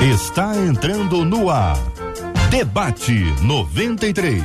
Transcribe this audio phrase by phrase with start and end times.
[0.00, 1.76] Está entrando no ar.
[2.50, 3.12] Debate
[3.42, 4.44] 93.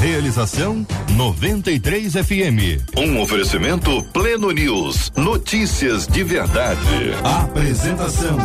[0.00, 2.96] Realização 93 FM.
[2.96, 5.12] Um oferecimento Pleno News.
[5.14, 6.78] Notícias de verdade.
[7.22, 8.38] Apresentação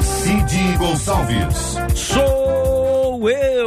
[0.00, 1.76] Cid Gonçalves.
[1.96, 3.57] Sou eu,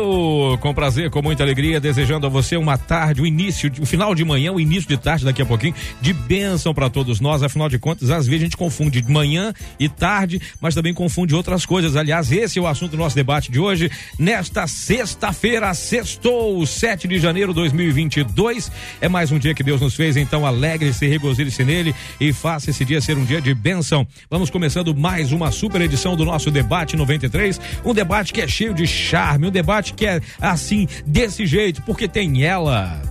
[0.58, 3.86] com prazer, com muita alegria, desejando a você uma tarde, o um início, o um
[3.86, 7.20] final de manhã, o um início de tarde daqui a pouquinho, de bênção para todos
[7.20, 7.44] nós.
[7.44, 11.66] Afinal de contas, às vezes a gente confunde manhã e tarde, mas também confunde outras
[11.66, 11.96] coisas.
[11.96, 13.92] Aliás, esse é o assunto do nosso debate de hoje.
[14.18, 18.72] Nesta sexta-feira, sextou, 7 de janeiro de 2022.
[19.00, 22.86] É mais um dia que Deus nos fez, então alegre-se, regozile-se nele e faça esse
[22.86, 24.08] dia ser um dia de bênção.
[24.30, 28.74] Vamos começando mais uma super edição do nosso debate 93, um debate que é cheio
[28.74, 33.02] de charme, um debate que é assim, desse jeito, porque tem ela,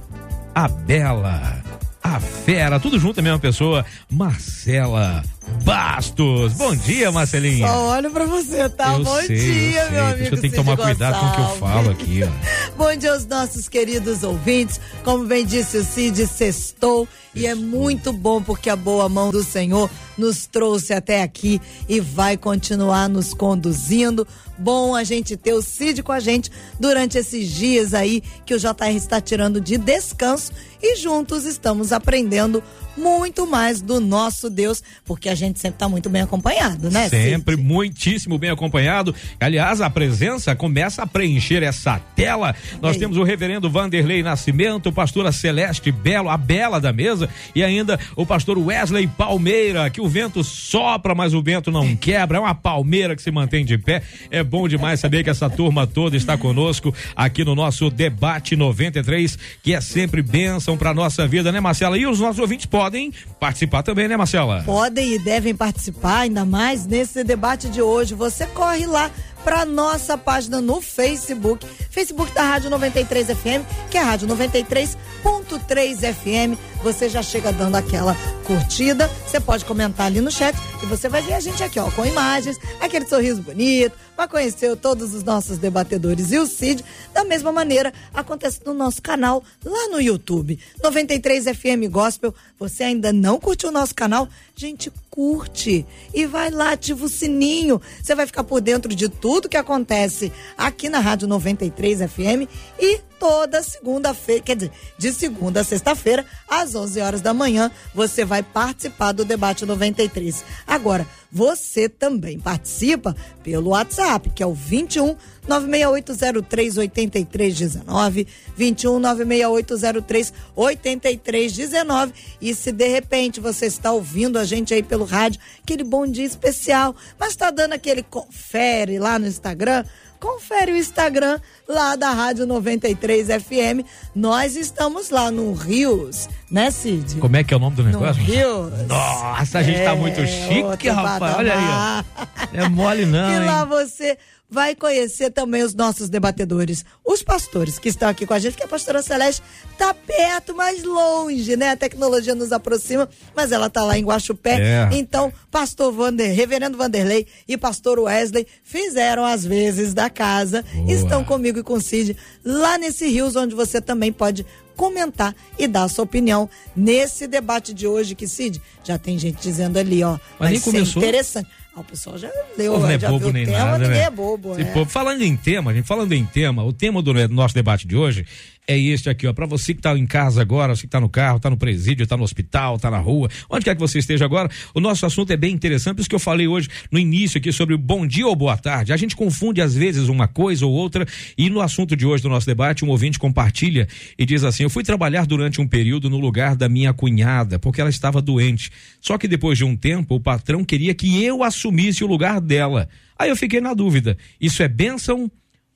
[0.54, 1.62] a Bela,
[2.02, 5.22] a Fera, tudo junto a mesma pessoa, Marcela
[5.64, 6.52] Bastos.
[6.54, 7.66] Bom dia, Marcelinha.
[7.66, 8.94] Só olho pra você, tá?
[8.94, 10.34] Eu Bom sei, dia, eu meu amigo.
[10.34, 12.30] Eu tenho que tomar cuidado com o que eu falo aqui, ó.
[12.76, 14.80] Bom dia aos nossos queridos ouvintes.
[15.04, 17.08] Como bem disse o Cid, sextou.
[17.34, 19.88] E é muito bom porque a boa mão do Senhor
[20.18, 24.26] nos trouxe até aqui e vai continuar nos conduzindo.
[24.58, 28.58] Bom a gente ter o Cid com a gente durante esses dias aí que o
[28.58, 32.62] JR está tirando de descanso e juntos estamos aprendendo
[32.96, 37.08] muito mais do nosso Deus, porque a gente sempre está muito bem acompanhado, né?
[37.08, 37.66] Sempre Cid?
[37.66, 39.14] muitíssimo bem acompanhado.
[39.38, 42.54] Aliás, a presença começa a preencher essa tela.
[42.80, 43.00] Nós Ei.
[43.00, 48.24] temos o reverendo Vanderlei Nascimento, pastora Celeste Belo, a bela da mesa, e ainda o
[48.24, 52.38] pastor Wesley Palmeira, que o vento sopra, mas o vento não quebra.
[52.38, 54.02] É uma palmeira que se mantém de pé.
[54.30, 59.38] É bom demais saber que essa turma toda está conosco aqui no nosso debate 93,
[59.62, 61.98] que é sempre bênção para nossa vida, né, Marcela?
[61.98, 64.62] E os nossos ouvintes podem participar também, né, Marcela?
[64.64, 68.14] Podem e devem participar, ainda mais nesse debate de hoje.
[68.14, 69.10] Você corre lá
[69.44, 76.14] para nossa página no Facebook, Facebook da Rádio 93 FM, que é a Rádio 93.3
[76.14, 76.56] FM.
[76.84, 78.16] Você já chega dando aquela
[78.46, 81.90] curtida, você pode comentar ali no chat e você vai ver a gente aqui, ó,
[81.90, 86.84] com imagens, aquele sorriso bonito, vai conhecer todos os nossos debatedores e o Cid.
[87.12, 92.34] Da mesma maneira, acontece no nosso canal lá no YouTube, 93 FM Gospel.
[92.58, 94.28] Você ainda não curtiu o nosso canal?
[94.54, 95.84] Gente, curte
[96.14, 97.80] e vai lá, ativa o sininho.
[98.02, 102.48] Você vai ficar por dentro de tudo que acontece aqui na Rádio 93 FM
[102.78, 108.24] e toda segunda-feira, quer dizer, de segunda a sexta-feira, às 11 horas da manhã, você
[108.24, 110.42] vai participar do debate 93.
[110.66, 113.14] Agora, você também participa
[113.44, 115.14] pelo WhatsApp, que é o 21
[115.46, 118.26] 96803 8319,
[118.56, 122.12] 21 96803 8319.
[122.40, 126.26] E se de repente você está ouvindo a gente aí pelo rádio, aquele bom dia
[126.26, 129.84] especial, mas está dando aquele confere lá no Instagram,
[130.20, 133.84] confere o Instagram lá da Rádio 93 FM.
[134.14, 137.16] Nós estamos lá no Rios, né, Cid?
[137.16, 138.22] Como é que é o nome do No negócio?
[138.22, 138.86] Rios.
[138.86, 141.36] Nossa, a gente tá muito É, chique, rapaz.
[141.36, 141.68] Olha aí, ó.
[141.70, 142.04] patamar.
[142.52, 143.68] Não é mole não, E lá hein?
[143.68, 144.18] você
[144.50, 148.64] vai conhecer também os nossos debatedores, os pastores que estão aqui com a gente, que
[148.64, 149.42] a pastora Celeste
[149.78, 151.70] tá perto, mas longe, né?
[151.70, 154.60] A tecnologia nos aproxima, mas ela tá lá em Guaxupé.
[154.60, 154.88] É.
[154.92, 160.92] Então, pastor Vander, reverendo Vanderlei e pastor Wesley fizeram as vezes da casa, Boa.
[160.92, 164.44] estão comigo e com o Cid lá nesse Rios, onde você também pode
[164.76, 169.40] comentar e dar a sua opinião nesse debate de hoje que Cid já tem gente
[169.42, 171.02] dizendo ali, ó, Mas vai ser começou.
[171.02, 171.48] interessante.
[171.80, 174.02] O pessoal já O leu, povo não é já bobo nem o tema, nada, né?
[174.02, 174.84] é bobo, é.
[174.86, 178.26] falando em tema, gente, falando em tema, o tema do nosso debate de hoje
[178.70, 181.08] é este aqui, ó, para você que tá em casa agora, você que tá no
[181.08, 184.24] carro, tá no presídio, tá no hospital, tá na rua, onde quer que você esteja
[184.24, 187.38] agora, o nosso assunto é bem interessante, por isso que eu falei hoje no início
[187.38, 188.92] aqui sobre o bom dia ou boa tarde.
[188.92, 191.04] A gente confunde às vezes uma coisa ou outra
[191.36, 194.70] e no assunto de hoje do nosso debate, um ouvinte compartilha e diz assim: "Eu
[194.70, 198.70] fui trabalhar durante um período no lugar da minha cunhada, porque ela estava doente.
[199.00, 202.88] Só que depois de um tempo, o patrão queria que eu assumisse o lugar dela.
[203.18, 205.28] Aí eu fiquei na dúvida: isso é bênção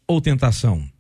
[0.07, 0.94] ou tentação?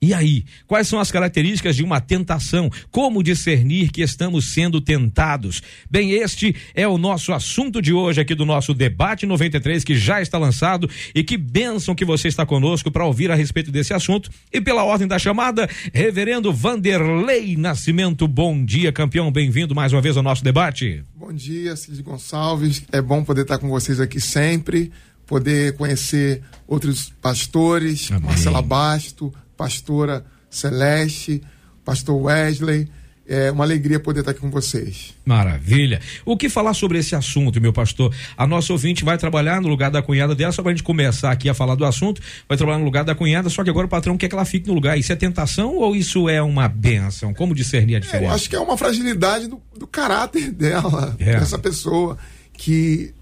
[0.00, 2.70] E aí, quais são as características de uma tentação?
[2.88, 5.60] Como discernir que estamos sendo tentados?
[5.90, 10.22] Bem, este é o nosso assunto de hoje aqui do nosso debate 93 que já
[10.22, 14.30] está lançado e que bênção que você está conosco para ouvir a respeito desse assunto.
[14.52, 20.16] E pela ordem da chamada, Reverendo Vanderlei Nascimento, bom dia, campeão, bem-vindo mais uma vez
[20.16, 21.02] ao nosso debate.
[21.16, 22.84] Bom dia, Cid Gonçalves.
[22.92, 24.92] É bom poder estar com vocês aqui sempre,
[25.26, 28.28] poder conhecer outros pastores, Amém.
[28.28, 31.42] Marcela Basto, pastora Celeste,
[31.84, 32.88] pastor Wesley.
[33.30, 35.14] É uma alegria poder estar aqui com vocês.
[35.22, 36.00] Maravilha.
[36.24, 38.14] O que falar sobre esse assunto, meu pastor?
[38.34, 41.30] A nossa ouvinte vai trabalhar no lugar da cunhada dela, só para a gente começar
[41.30, 43.90] aqui a falar do assunto, vai trabalhar no lugar da cunhada, só que agora o
[43.90, 44.98] patrão quer que ela fique no lugar.
[44.98, 47.34] Isso é tentação ou isso é uma benção?
[47.34, 48.24] Como discernir a diferença?
[48.24, 51.38] É, eu acho que é uma fragilidade do, do caráter dela, é.
[51.38, 52.16] dessa pessoa,
[52.54, 53.12] que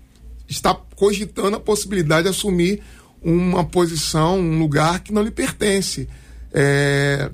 [0.49, 2.81] está cogitando a possibilidade de assumir
[3.21, 6.09] uma posição, um lugar que não lhe pertence.
[6.53, 7.31] É,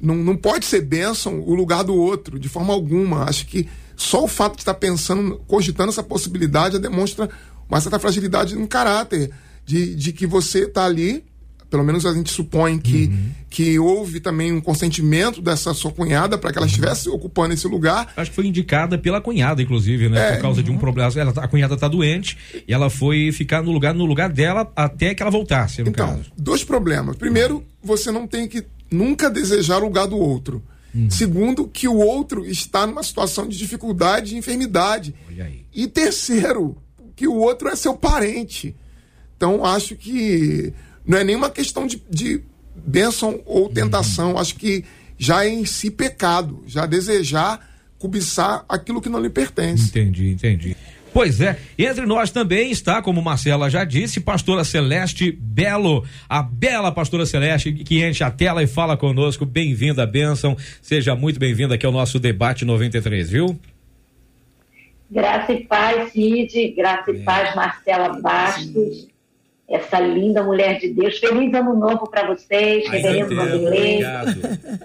[0.00, 3.24] não, não pode ser bênção o lugar do outro, de forma alguma.
[3.24, 7.28] Acho que só o fato de estar pensando, cogitando essa possibilidade, demonstra
[7.68, 9.30] uma certa fragilidade no caráter,
[9.64, 11.24] de, de que você está ali,
[11.70, 13.30] pelo menos a gente supõe que, uhum.
[13.48, 18.12] que houve também um consentimento dessa sua cunhada para que ela estivesse ocupando esse lugar.
[18.16, 20.30] Acho que foi indicada pela cunhada, inclusive, né?
[20.30, 20.64] É, Por causa uhum.
[20.64, 20.80] de um uhum.
[20.80, 21.12] problema.
[21.14, 22.36] Ela, tá, a cunhada está doente
[22.66, 26.08] e ela foi ficar no lugar, no lugar dela até que ela voltasse, no então,
[26.08, 26.32] caso.
[26.36, 27.16] Dois problemas.
[27.16, 30.60] Primeiro, você não tem que nunca desejar o lugar do outro.
[30.94, 31.08] Hum.
[31.08, 35.14] Segundo, que o outro está numa situação de dificuldade e enfermidade.
[35.72, 36.76] E terceiro,
[37.14, 38.74] que o outro é seu parente.
[39.36, 40.74] Então, acho que
[41.06, 42.42] não é nenhuma questão de, de
[42.74, 43.72] bênção ou uhum.
[43.72, 44.38] tentação.
[44.38, 44.84] Acho que
[45.18, 47.68] já é em si pecado, já desejar
[47.98, 49.88] cobiçar aquilo que não lhe pertence.
[49.90, 50.76] Entendi, entendi.
[51.12, 56.92] Pois é, entre nós também está, como Marcela já disse, pastora Celeste Belo, a bela
[56.92, 59.44] pastora Celeste que enche a tela e fala conosco.
[59.44, 60.56] Bem-vinda, bênção.
[60.80, 63.58] Seja muito bem-vinda aqui ao nosso debate 93, viu?
[65.10, 67.22] Graça e paz, Cid, graça e é.
[67.24, 69.08] paz, Marcela Bastos,
[69.70, 71.18] essa linda mulher de Deus.
[71.18, 74.00] Feliz ano novo para vocês, reverendo Vanderlei,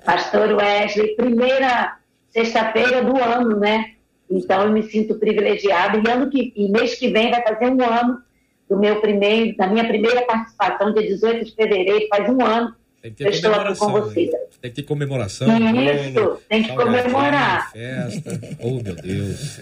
[0.06, 1.16] pastor Wesley.
[1.16, 1.98] Primeira
[2.30, 3.94] sexta-feira do ano, né?
[4.30, 7.84] Então eu me sinto privilegiada e ano que e mês que vem vai fazer um
[7.84, 8.22] ano
[8.70, 13.12] do meu primeiro, da minha primeira participação, dia 18 de fevereiro, faz um ano tem
[13.12, 14.32] que ter eu estou aqui com vocês.
[14.60, 15.48] Tem que ter comemoração.
[15.48, 17.72] Isso, tem que comemorar.
[17.72, 18.40] Festa.
[18.60, 19.60] Oh, meu Deus.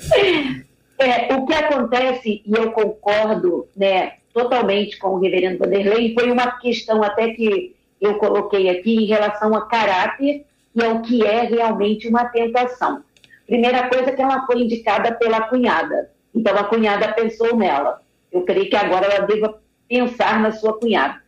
[0.95, 6.59] É, o que acontece, e eu concordo né, totalmente com o reverendo Vanderlei, foi uma
[6.59, 10.45] questão até que eu coloquei aqui em relação a caráter
[10.75, 13.03] e ao que é realmente uma tentação.
[13.45, 16.09] Primeira coisa que ela foi indicada pela cunhada.
[16.33, 18.01] Então a cunhada pensou nela.
[18.31, 21.21] Eu creio que agora ela deva pensar na sua cunhada.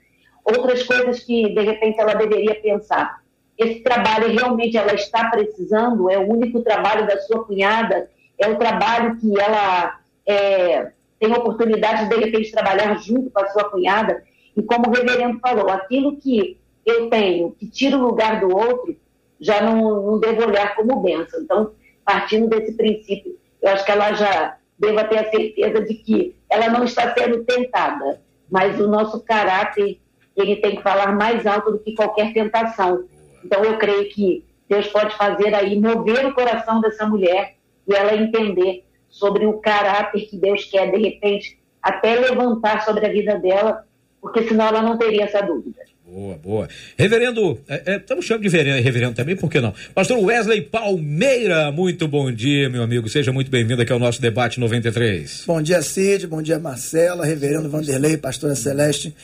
[0.44, 3.22] Outras coisas que de repente ela deveria pensar.
[3.58, 6.10] Esse trabalho realmente ela está precisando?
[6.10, 8.10] É o único trabalho da sua cunhada?
[8.38, 13.48] É o trabalho que ela é, tem oportunidade de de repente trabalhar junto com a
[13.50, 14.24] sua cunhada?
[14.56, 18.96] E como o reverendo falou, aquilo que eu tenho, que tira o lugar do outro,
[19.40, 21.42] já não, não devo olhar como benção.
[21.42, 21.72] Então,
[22.04, 26.70] partindo desse princípio, eu acho que ela já deva ter a certeza de que ela
[26.70, 30.00] não está sendo tentada, mas o nosso caráter
[30.36, 33.06] ele tem que falar mais alto do que qualquer tentação.
[33.44, 37.56] Então eu creio que Deus pode fazer aí mover o coração dessa mulher
[37.88, 38.84] e ela entender
[39.16, 43.86] sobre o caráter que Deus quer de repente até levantar sobre a vida dela,
[44.20, 45.86] porque senão ela não teria essa dúvida.
[46.06, 46.70] Boa, boa.
[46.98, 49.74] Reverendo, é, é, estamos chamando de reverendo também, por que não?
[49.94, 53.08] Pastor Wesley Palmeira, muito bom dia, meu amigo.
[53.08, 55.44] Seja muito bem-vindo aqui ao nosso debate 93.
[55.48, 56.28] Bom dia, Cid.
[56.28, 59.16] Bom dia, Marcela, Reverendo Vanderlei, Pastora Celeste.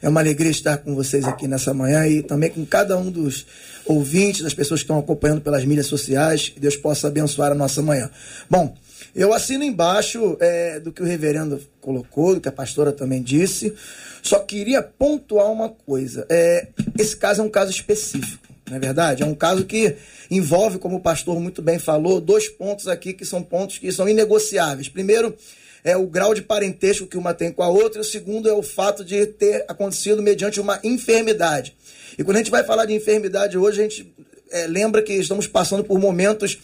[0.00, 3.46] É uma alegria estar com vocês aqui nessa manhã e também com cada um dos
[3.84, 6.48] ouvintes, das pessoas que estão acompanhando pelas mídias sociais.
[6.48, 8.10] Que Deus possa abençoar a nossa manhã.
[8.48, 8.74] Bom,
[9.14, 13.74] eu assino embaixo é, do que o reverendo colocou, do que a pastora também disse.
[14.22, 16.26] Só queria pontuar uma coisa.
[16.28, 19.22] É, esse caso é um caso específico, não é verdade?
[19.22, 19.96] É um caso que
[20.30, 24.08] envolve, como o pastor muito bem falou, dois pontos aqui que são pontos que são
[24.08, 24.88] inegociáveis.
[24.88, 25.34] Primeiro,
[25.82, 28.52] é o grau de parentesco que uma tem com a outra, e o segundo é
[28.52, 31.74] o fato de ter acontecido mediante uma enfermidade.
[32.18, 34.14] E quando a gente vai falar de enfermidade hoje, a gente
[34.50, 36.58] é, lembra que estamos passando por momentos,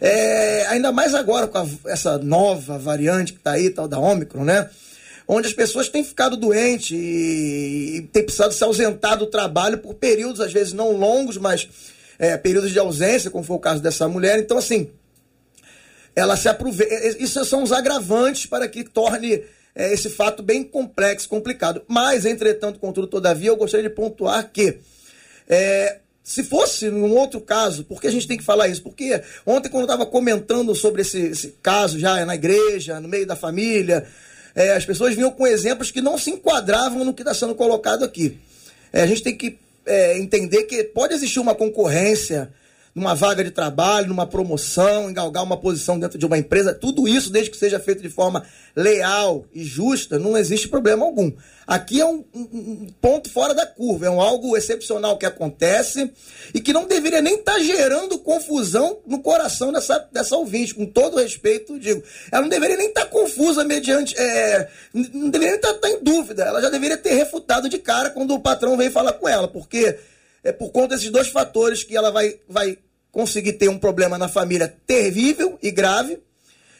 [0.00, 4.44] é, ainda mais agora com a, essa nova variante que está aí, tal da Ômicron,
[4.44, 4.68] né?
[5.28, 9.94] onde as pessoas têm ficado doentes e, e têm precisado se ausentar do trabalho por
[9.94, 11.68] períodos, às vezes não longos, mas
[12.18, 14.38] é, períodos de ausência, como foi o caso dessa mulher.
[14.38, 14.90] Então, assim,
[16.14, 16.94] ela se aproveita.
[17.22, 19.42] Isso são os agravantes para que torne
[19.74, 21.82] é, esse fato bem complexo, complicado.
[21.88, 24.78] Mas, entretanto, contudo, todavia, eu gostaria de pontuar que.
[25.48, 28.82] É, se fosse num outro caso, por que a gente tem que falar isso?
[28.82, 33.24] Porque ontem, quando eu estava comentando sobre esse, esse, caso já na igreja, no meio
[33.24, 34.04] da família,
[34.52, 38.04] é, as pessoas vinham com exemplos que não se enquadravam no que está sendo colocado
[38.04, 38.40] aqui.
[38.92, 39.56] É, a gente tem que
[39.86, 42.52] é, entender que pode existir uma concorrência
[42.96, 47.30] numa vaga de trabalho, numa promoção, engalgar uma posição dentro de uma empresa, tudo isso,
[47.30, 48.42] desde que seja feito de forma
[48.74, 51.30] leal e justa, não existe problema algum.
[51.66, 56.10] Aqui é um, um, ponto fora da curva, é um algo excepcional que acontece
[56.54, 60.86] e que não deveria nem estar tá gerando confusão no coração dessa, dessa ouvinte, com
[60.86, 62.02] todo respeito, digo.
[62.32, 64.16] Ela não deveria nem estar tá confusa mediante.
[64.16, 66.44] É, não deveria nem estar tá, tá em dúvida.
[66.44, 69.98] Ela já deveria ter refutado de cara quando o patrão veio falar com ela, porque
[70.42, 72.78] é por conta desses dois fatores que ela vai, vai
[73.12, 76.18] conseguir ter um problema na família terrível e grave,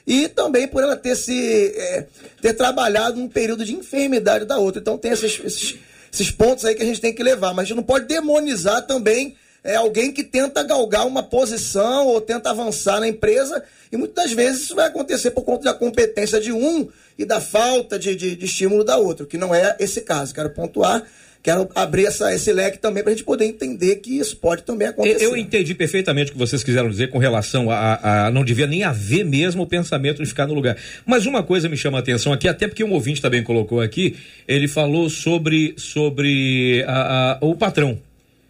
[0.07, 2.07] e também por ela ter se é,
[2.41, 4.81] ter trabalhado num período de enfermidade da outra.
[4.81, 5.77] Então tem esses, esses,
[6.13, 8.87] esses, pontos aí que a gente tem que levar, mas a gente não pode demonizar
[8.87, 14.33] também é, alguém que tenta galgar uma posição ou tenta avançar na empresa, e muitas
[14.33, 18.37] vezes isso vai acontecer por conta da competência de um e da falta de, de,
[18.37, 20.33] de estímulo da outra, que não é esse caso.
[20.33, 21.03] Quero pontuar
[21.47, 24.89] quero abrir essa, esse leque também para a gente poder entender que isso pode também
[24.89, 25.25] acontecer.
[25.25, 28.83] Eu entendi perfeitamente o que vocês quiseram dizer com relação a, a, não devia nem
[28.83, 30.77] haver mesmo o pensamento de ficar no lugar.
[31.07, 34.17] Mas uma coisa me chama a atenção aqui, até porque um ouvinte também colocou aqui,
[34.49, 37.97] ele falou sobre, sobre a, a, o patrão.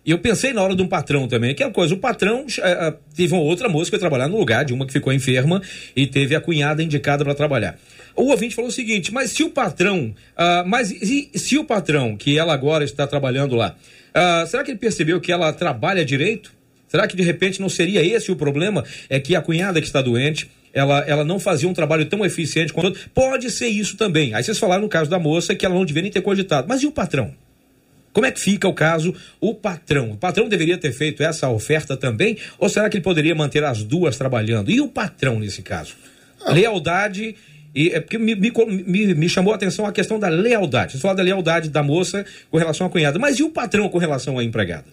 [0.07, 3.35] E eu pensei na hora de um patrão também, aquela coisa, o patrão uh, teve
[3.35, 5.61] uma outra moça que foi trabalhar no lugar de uma que ficou enferma
[5.95, 7.76] e teve a cunhada indicada para trabalhar.
[8.16, 12.16] O ouvinte falou o seguinte: mas se o patrão, uh, mas se, se, o patrão,
[12.16, 13.76] que ela agora está trabalhando lá,
[14.14, 16.54] uh, será que ele percebeu que ela trabalha direito?
[16.88, 18.85] Será que de repente não seria esse o problema?
[19.11, 22.73] É que a cunhada que está doente, ela, ela não fazia um trabalho tão eficiente
[22.73, 22.99] quanto.
[23.11, 24.35] Pode ser isso também.
[24.35, 26.66] Aí vocês falaram no caso da moça que ela não deveria nem ter cogitado.
[26.68, 27.35] Mas e o patrão?
[28.12, 30.12] Como é que fica o caso, o patrão?
[30.12, 32.38] O patrão deveria ter feito essa oferta também?
[32.58, 34.70] Ou será que ele poderia manter as duas trabalhando?
[34.70, 35.94] E o patrão nesse caso?
[36.42, 36.52] Ah.
[36.52, 37.35] Lealdade
[37.76, 40.92] e é porque me, me, me, chamou a atenção a questão da lealdade.
[40.92, 43.99] Você falou da lealdade da moça com relação à cunhada, mas e o patrão com
[43.99, 44.87] relação à empregada?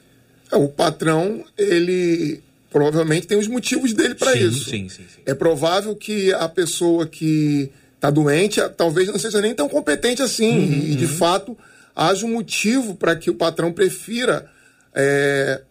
[0.51, 4.65] É, o patrão, ele provavelmente tem os motivos dele para isso.
[4.65, 5.21] Sim, sim, sim.
[5.25, 10.51] É provável que a pessoa que está doente talvez não seja nem tão competente assim.
[10.51, 11.11] Uhum, e, de uhum.
[11.11, 11.57] fato,
[11.95, 14.45] haja um motivo para que o patrão prefira
[14.93, 15.61] é,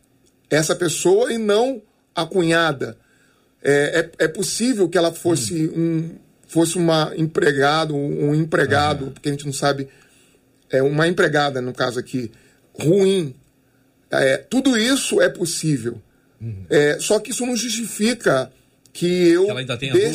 [0.48, 1.82] essa pessoa e não
[2.14, 2.96] a cunhada.
[3.62, 5.76] É, é, é possível que ela fosse uhum.
[5.76, 9.10] um fosse uma empregado, um empregado, uhum.
[9.12, 9.88] porque a gente não sabe,
[10.70, 12.30] é uma empregada no caso aqui,
[12.74, 13.34] ruim.
[14.10, 16.00] É, tudo isso é possível.
[16.38, 16.66] Uhum.
[16.68, 18.52] É, só que isso não justifica
[18.92, 19.54] que eu que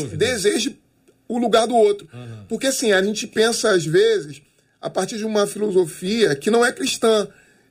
[0.09, 0.79] de deseje
[1.27, 2.07] o lugar do outro.
[2.13, 2.45] Uhum.
[2.47, 4.39] Porque assim, a gente pensa às vezes
[4.79, 7.27] a partir de uma filosofia que não é cristã.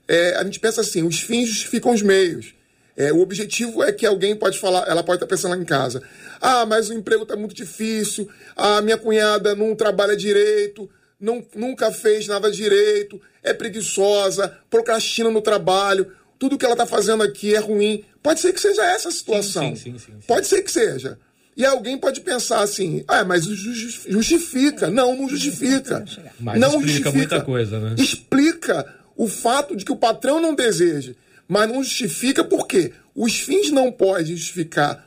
[0.08, 2.52] É, a gente pensa assim, os fins justificam os meios.
[2.96, 6.02] É, o objetivo é que alguém pode falar, ela pode estar pensando lá em casa.
[6.40, 8.26] Ah, mas o emprego está muito difícil.
[8.56, 10.88] A minha cunhada não trabalha direito,
[11.20, 16.10] não, nunca fez nada direito, é preguiçosa, procrastina no trabalho.
[16.38, 18.02] Tudo que ela está fazendo aqui é ruim.
[18.22, 19.76] Pode ser que seja essa a situação.
[19.76, 21.18] Sim, sim, sim, pode ser que seja.
[21.54, 24.90] E alguém pode pensar assim, ah, mas justifica.
[24.90, 26.04] Não, não justifica.
[26.38, 27.12] Mas não explica justifica.
[27.12, 27.94] muita coisa, né?
[27.98, 31.14] Explica o fato de que o patrão não deseja
[31.48, 35.06] mas não justifica porque os fins não podem justificar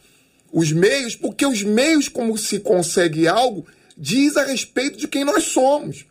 [0.52, 3.66] os meios, porque os meios, como se consegue algo,
[3.98, 6.06] diz a respeito de quem nós somos.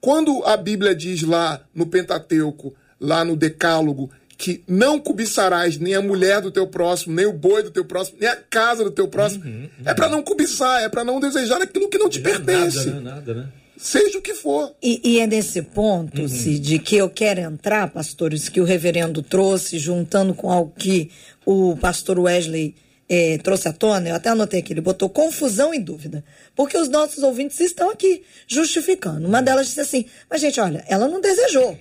[0.00, 6.00] Quando a Bíblia diz lá no Pentateuco, lá no Decálogo, que não cobiçarás nem a
[6.00, 9.06] mulher do teu próximo, nem o boi do teu próximo, nem a casa do teu
[9.06, 9.68] próximo, uhum, uhum.
[9.84, 12.86] é para não cobiçar, é para não desejar aquilo que não te pertence.
[12.86, 13.10] Nada, né?
[13.10, 13.48] nada, né?
[13.80, 14.74] Seja o que for.
[14.82, 16.26] E, e é nesse ponto, uhum.
[16.26, 21.10] de que eu quero entrar, pastores, que o reverendo trouxe, juntando com algo que
[21.46, 22.74] o pastor Wesley
[23.08, 26.22] eh, trouxe à tona, eu até anotei aqui, ele botou confusão e dúvida.
[26.54, 29.26] Porque os nossos ouvintes estão aqui justificando.
[29.26, 31.76] Uma delas disse assim: mas, gente, olha, ela não desejou.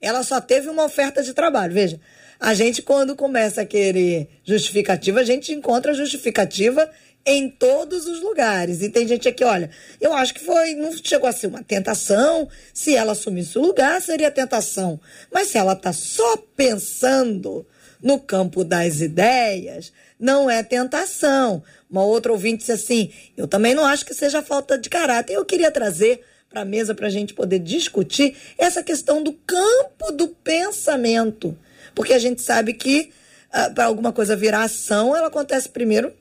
[0.00, 1.74] Ela só teve uma oferta de trabalho.
[1.74, 2.00] Veja,
[2.38, 6.90] a gente, quando começa a querer justificativa, a gente encontra justificativa
[7.24, 8.82] em todos os lugares.
[8.82, 12.48] E tem gente aqui, olha, eu acho que foi, não chegou a ser uma tentação.
[12.72, 15.00] Se ela assumisse o lugar, seria tentação.
[15.32, 17.66] Mas se ela está só pensando
[18.02, 21.62] no campo das ideias, não é tentação.
[21.90, 25.34] Uma outra ouvinte disse assim: eu também não acho que seja falta de caráter.
[25.34, 30.10] Eu queria trazer para a mesa para a gente poder discutir essa questão do campo
[30.12, 31.56] do pensamento.
[31.94, 33.10] Porque a gente sabe que uh,
[33.52, 36.12] ah, para alguma coisa virar ação, ela acontece primeiro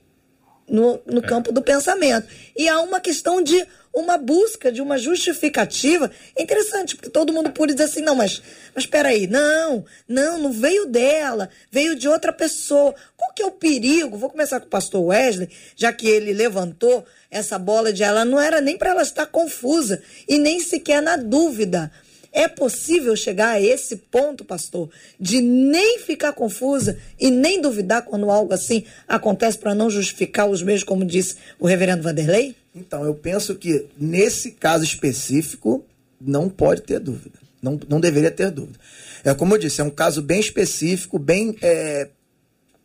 [0.70, 1.28] no, no é.
[1.28, 2.28] campo do pensamento.
[2.56, 6.12] E há uma questão de uma busca de uma justificativa.
[6.36, 8.42] É interessante, porque todo mundo pode dizer assim, não, mas,
[8.74, 12.94] mas peraí, não, não, não veio dela, veio de outra pessoa.
[13.18, 14.18] Qual que é o perigo?
[14.18, 18.40] Vou começar com o pastor Wesley, já que ele levantou essa bola de ela, não
[18.40, 21.92] era nem para ela estar confusa e nem sequer na dúvida.
[22.32, 28.30] É possível chegar a esse ponto, pastor, de nem ficar confusa e nem duvidar quando
[28.30, 32.56] algo assim acontece para não justificar os meios, como disse o reverendo Vanderlei?
[32.76, 35.84] Então, eu penso que nesse caso específico
[36.22, 37.40] não pode ter dúvida.
[37.62, 38.80] Não, não deveria ter dúvida.
[39.24, 42.10] É como eu disse, é um caso bem específico, bem é,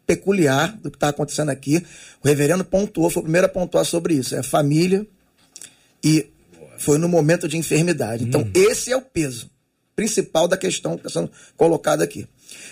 [0.07, 1.85] peculiar do que está acontecendo aqui.
[2.23, 4.35] O reverendo pontuou, foi o primeiro a pontuar sobre isso.
[4.35, 5.07] É família
[6.03, 6.27] e
[6.79, 8.25] foi no momento de enfermidade.
[8.25, 8.51] Então, hum.
[8.55, 9.51] esse é o peso
[9.95, 12.27] principal da questão que está sendo colocada aqui.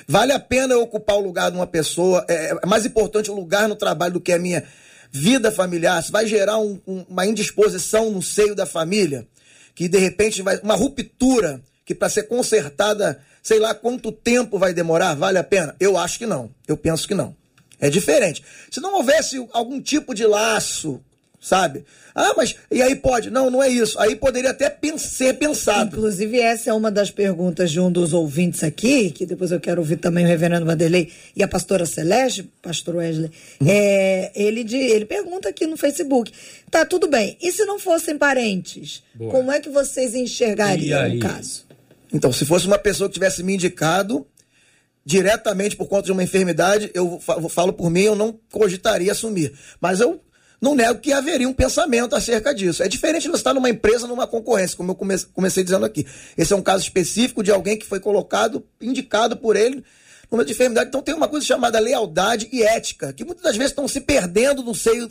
[0.06, 2.24] Vale a pena eu ocupar o lugar de uma pessoa?
[2.28, 4.64] É, é mais importante o lugar no trabalho do que a minha
[5.10, 6.02] vida familiar?
[6.02, 9.26] Se vai gerar um, um, uma indisposição no seio da família,
[9.74, 10.58] que de repente vai.
[10.58, 15.74] uma ruptura que para ser consertada sei lá quanto tempo vai demorar, vale a pena?
[15.80, 16.50] Eu acho que não.
[16.66, 17.34] Eu penso que não.
[17.80, 18.44] É diferente.
[18.70, 21.02] Se não houvesse algum tipo de laço,
[21.42, 21.84] sabe?
[22.14, 23.28] Ah, mas e aí pode?
[23.28, 23.98] Não, não é isso.
[23.98, 25.96] Aí poderia até ser pensado.
[25.96, 29.80] Inclusive, essa é uma das perguntas de um dos ouvintes aqui, que depois eu quero
[29.80, 33.30] ouvir também o reverendo Vanderlei e a pastora Celeste, pastor Wesley.
[33.60, 33.66] Hum.
[33.68, 36.32] É, ele, de, ele pergunta aqui no Facebook:
[36.70, 39.02] tá tudo bem, e se não fossem parentes?
[39.12, 39.32] Boa.
[39.32, 41.66] Como é que vocês enxergariam o caso?
[42.14, 44.24] Então, se fosse uma pessoa que tivesse me indicado
[45.04, 47.18] diretamente por conta de uma enfermidade, eu
[47.50, 49.52] falo por mim, eu não cogitaria assumir.
[49.80, 50.20] Mas eu
[50.62, 52.84] não nego que haveria um pensamento acerca disso.
[52.84, 56.06] É diferente de você estar numa empresa, numa concorrência, como eu comecei dizendo aqui.
[56.38, 59.84] Esse é um caso específico de alguém que foi colocado, indicado por ele
[60.46, 60.88] de enfermidade.
[60.88, 64.62] Então tem uma coisa chamada lealdade e ética, que muitas das vezes estão se perdendo
[64.62, 65.10] no seio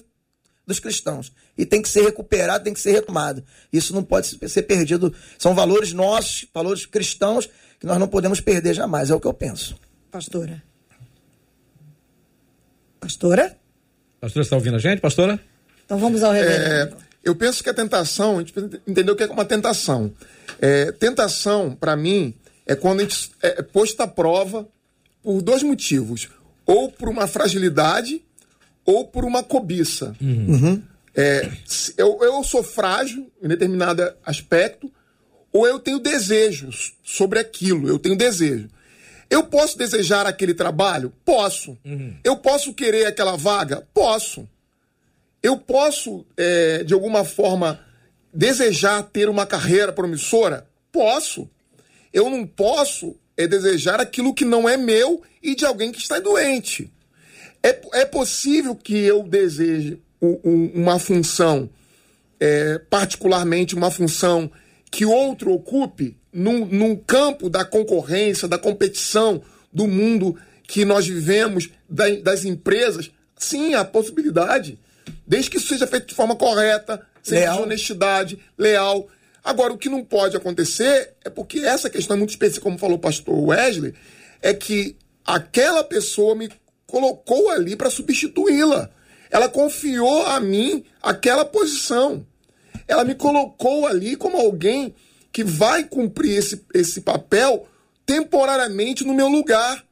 [0.65, 1.33] dos cristãos.
[1.57, 3.43] E tem que ser recuperado, tem que ser retomado.
[3.73, 5.13] Isso não pode ser perdido.
[5.37, 9.09] São valores nossos, valores cristãos, que nós não podemos perder jamais.
[9.09, 9.77] É o que eu penso.
[10.09, 10.63] Pastora.
[13.01, 13.60] Pastora?
[14.21, 15.39] Pastora, está ouvindo a gente, pastora?
[15.83, 16.63] Então vamos ao reverendo.
[16.63, 18.53] É, eu penso que a tentação, a gente
[18.87, 20.13] entendeu o que é uma tentação.
[20.61, 22.31] É, tentação, para mim,
[22.67, 24.67] é quando a gente é posta à prova
[25.23, 26.29] por dois motivos.
[26.67, 28.21] Ou por uma fragilidade
[28.85, 30.15] ou por uma cobiça.
[30.21, 30.83] Uhum.
[31.15, 31.49] É,
[31.97, 34.89] eu, eu sou frágil em determinado aspecto,
[35.51, 38.69] ou eu tenho desejos sobre aquilo, eu tenho desejo.
[39.31, 41.13] Eu posso desejar aquele trabalho?
[41.23, 41.77] Posso.
[41.85, 42.17] Uhum.
[42.21, 43.87] Eu posso querer aquela vaga?
[43.93, 44.45] Posso.
[45.41, 47.79] Eu posso, é, de alguma forma,
[48.33, 50.67] desejar ter uma carreira promissora?
[50.91, 51.49] Posso.
[52.11, 56.19] Eu não posso é desejar aquilo que não é meu e de alguém que está
[56.19, 56.91] doente.
[57.63, 61.69] É, é possível que eu deseje um, um, uma função,
[62.37, 64.51] é, particularmente uma função
[64.91, 69.41] que outro ocupe num, num campo da concorrência, da competição,
[69.71, 73.11] do mundo que nós vivemos, da, das empresas.
[73.37, 74.79] Sim, há possibilidade.
[75.25, 79.07] Desde que isso seja feito de forma correta, sem honestidade, leal.
[79.43, 82.97] Agora, o que não pode acontecer é porque essa questão é muito específica, como falou
[82.97, 83.93] o pastor Wesley,
[84.41, 86.49] é que aquela pessoa me
[86.85, 88.89] colocou ali para substituí-la.
[89.29, 92.25] Ela confiou a mim aquela posição.
[92.87, 94.93] Ela me colocou ali como alguém
[95.31, 97.67] que vai cumprir esse, esse papel
[98.05, 99.83] temporariamente no meu lugar.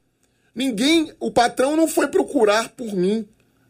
[0.53, 3.25] Ninguém, o patrão não foi procurar por mim.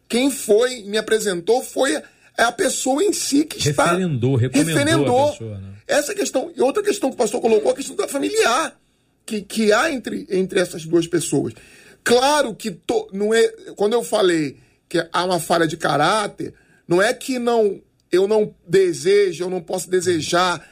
[0.08, 2.02] Quem foi me apresentou foi
[2.36, 3.92] a, pessoa em si que está.
[3.92, 5.28] Referendou, recomendou referendou.
[5.28, 5.58] a pessoa.
[5.58, 5.74] Né?
[5.86, 6.52] Essa questão.
[6.56, 8.76] E outra questão que o pastor colocou, a questão da familiar
[9.24, 11.54] que, que há entre, entre essas duas pessoas.
[12.02, 13.46] Claro que to, não é.
[13.76, 14.56] Quando eu falei
[14.88, 16.54] que há uma falha de caráter,
[16.88, 17.80] não é que não
[18.10, 20.66] eu não desejo, eu não posso desejar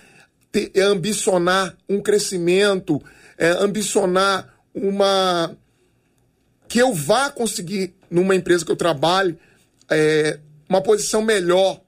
[0.50, 3.02] ter, é ambicionar um crescimento,
[3.36, 5.56] é, ambicionar uma
[6.68, 9.38] que eu vá conseguir numa empresa que eu trabalhe
[9.90, 11.80] é, uma posição melhor.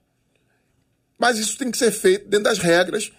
[1.18, 3.12] Mas isso tem que ser feito dentro das regras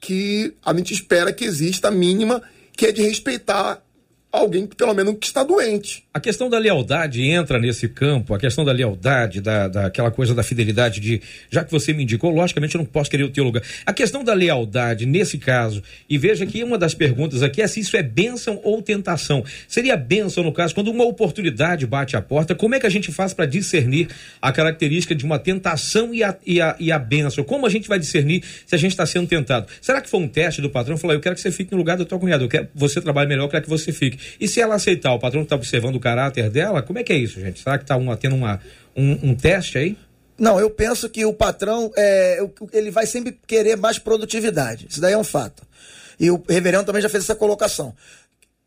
[0.00, 2.42] que a gente espera que exista a mínima,
[2.76, 3.84] que é de respeitar
[4.32, 6.08] alguém pelo menos que está doente.
[6.14, 10.42] A questão da lealdade entra nesse campo, a questão da lealdade, da, daquela coisa da
[10.42, 13.62] fidelidade de, já que você me indicou, logicamente eu não posso querer o teu lugar.
[13.86, 17.80] A questão da lealdade nesse caso, e veja que uma das perguntas aqui é se
[17.80, 19.42] isso é bênção ou tentação.
[19.66, 23.10] Seria bênção no caso quando uma oportunidade bate a porta, como é que a gente
[23.10, 24.08] faz para discernir
[24.42, 27.42] a característica de uma tentação e a, e a, e a bênção?
[27.42, 29.66] Como a gente vai discernir se a gente está sendo tentado?
[29.80, 30.98] Será que foi um teste do patrão?
[30.98, 33.30] Falou, eu quero que você fique no lugar do teu cunhado, eu quero, você trabalhe
[33.30, 34.18] melhor, eu quero que você fique.
[34.38, 37.40] E se ela aceitar, o patrão está observando caráter dela, como é que é isso,
[37.40, 37.62] gente?
[37.62, 38.60] Será que está uma, tendo uma,
[38.96, 39.96] um, um teste aí?
[40.38, 42.38] Não, eu penso que o patrão é,
[42.72, 44.86] ele vai sempre querer mais produtividade.
[44.90, 45.62] Isso daí é um fato.
[46.18, 47.94] E o reverendo também já fez essa colocação.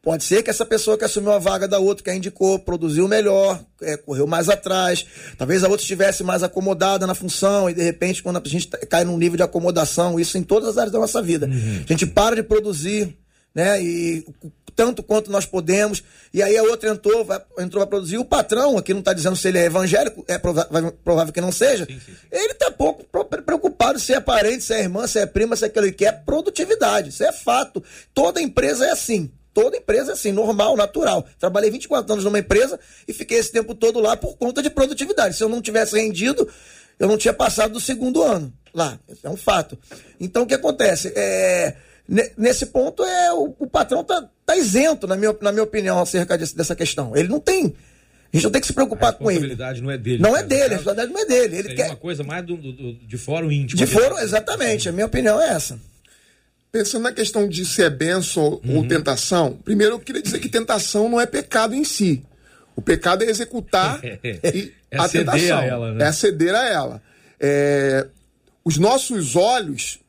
[0.05, 3.07] Pode ser que essa pessoa que assumiu a vaga da outra, que a indicou, produziu
[3.07, 5.03] melhor, é, correu mais atrás.
[5.35, 9.03] Talvez a outra estivesse mais acomodada na função e, de repente, quando a gente cai
[9.03, 11.47] num nível de acomodação, isso em todas as áreas da nossa vida.
[11.47, 11.81] Uhum.
[11.83, 13.17] A gente para de produzir,
[13.53, 13.81] né?
[13.81, 14.23] E
[14.75, 16.03] tanto quanto nós podemos.
[16.33, 18.17] E aí a outra entrou, vai, entrou vai produzir.
[18.17, 21.51] O patrão, aqui não está dizendo se ele é evangélico, é provável, provável que não
[21.51, 21.85] seja.
[21.85, 22.27] Sim, sim, sim.
[22.31, 25.67] Ele está pouco preocupado se é parente, se é irmã, se é prima, se é
[25.67, 26.23] aquilo que quer.
[26.25, 27.83] Produtividade, isso é fato.
[28.13, 29.31] Toda empresa é assim.
[29.53, 31.25] Toda empresa é assim, normal, natural.
[31.39, 35.37] Trabalhei 24 anos numa empresa e fiquei esse tempo todo lá por conta de produtividade.
[35.37, 36.45] Se eu não tivesse rendido,
[36.99, 38.99] eu não tinha passado do segundo ano lá.
[39.07, 39.77] Isso é um fato.
[40.19, 41.13] Então o que acontece?
[41.15, 41.73] É,
[42.37, 46.37] nesse ponto, é, o, o patrão está tá isento, na minha, na minha opinião, acerca
[46.37, 47.15] desse, dessa questão.
[47.15, 47.75] Ele não tem.
[48.31, 49.39] A gente não tem que se preocupar com ele.
[49.39, 50.21] A responsabilidade não é dele.
[50.21, 51.57] Não é dele, a responsabilidade não é dele.
[51.57, 53.77] Ele quer uma coisa mais do, do, de fórum íntimo.
[53.77, 54.89] De fórum, exatamente.
[54.89, 55.79] A minha opinião é essa.
[56.71, 58.77] Pensando na questão de se é benção uhum.
[58.77, 62.21] ou tentação, primeiro eu queria dizer que tentação não é pecado em si.
[62.75, 65.57] O pecado é executar e é a tentação.
[65.57, 66.05] A ela, né?
[66.05, 67.01] É ceder a ela.
[67.39, 68.05] É,
[68.65, 69.99] os nossos olhos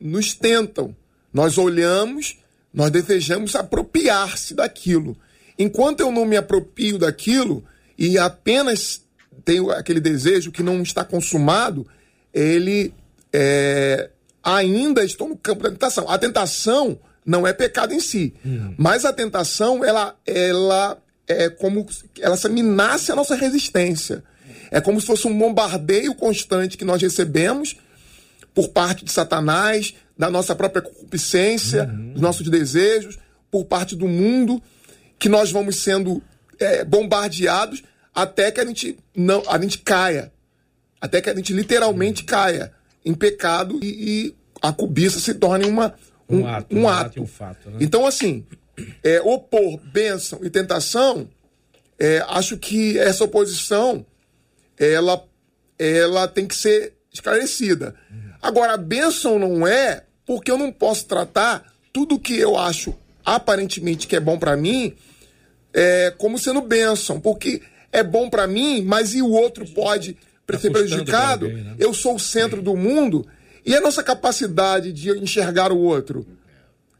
[0.00, 0.94] nos tentam.
[1.34, 2.38] Nós olhamos,
[2.72, 5.16] nós desejamos apropriar-se daquilo.
[5.58, 7.64] Enquanto eu não me apropio daquilo
[7.98, 9.02] e apenas
[9.44, 11.84] tenho aquele desejo que não está consumado,
[12.32, 12.94] ele
[13.32, 14.10] é,
[14.42, 16.08] ainda estou no campo da tentação.
[16.08, 18.74] A tentação não é pecado em si, uhum.
[18.78, 21.86] mas a tentação ela ela é como
[22.20, 24.22] ela minasse a nossa resistência.
[24.70, 27.76] É como se fosse um bombardeio constante que nós recebemos
[28.54, 32.12] por parte de Satanás, da nossa própria concupiscência, uhum.
[32.12, 33.18] dos nossos desejos,
[33.50, 34.62] por parte do mundo,
[35.18, 36.22] que nós vamos sendo
[36.58, 37.82] é, bombardeados
[38.14, 40.32] até que a gente não a gente caia,
[41.00, 42.26] até que a gente literalmente uhum.
[42.26, 42.72] caia
[43.04, 43.86] em pecado e,
[44.28, 45.94] e a cobiça se torne uma,
[46.28, 46.76] um, um ato.
[46.76, 47.22] Um ato.
[47.22, 47.78] Um fato, né?
[47.80, 48.46] Então, assim,
[49.02, 51.28] é, opor bênção e tentação,
[51.98, 54.06] é, acho que essa oposição
[54.78, 55.22] ela,
[55.78, 57.94] ela tem que ser esclarecida.
[58.10, 58.33] Uhum.
[58.44, 64.06] Agora, a bênção não é porque eu não posso tratar tudo que eu acho aparentemente
[64.06, 64.94] que é bom para mim
[65.72, 70.58] é, como sendo bênção, porque é bom para mim, mas e o outro pode tá
[70.58, 71.46] ser prejudicado?
[71.46, 71.74] Alguém, né?
[71.78, 73.26] Eu sou o centro do mundo
[73.64, 76.26] e a nossa capacidade de enxergar o outro?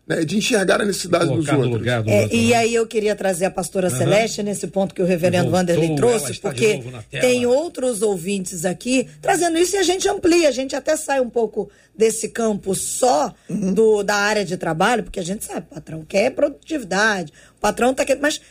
[0.06, 1.70] Né, de enxergar a necessidade dos outros.
[1.70, 2.56] Lugar do é, outro e né?
[2.56, 3.96] aí eu queria trazer a pastora uhum.
[3.96, 9.56] Celeste nesse ponto que o reverendo Voltou, Vanderlei trouxe, porque tem outros ouvintes aqui trazendo
[9.56, 13.72] isso e a gente amplia, a gente até sai um pouco desse campo só uhum.
[13.72, 17.92] do, da área de trabalho, porque a gente sabe, o patrão quer produtividade, o patrão
[17.92, 18.42] está querendo, mas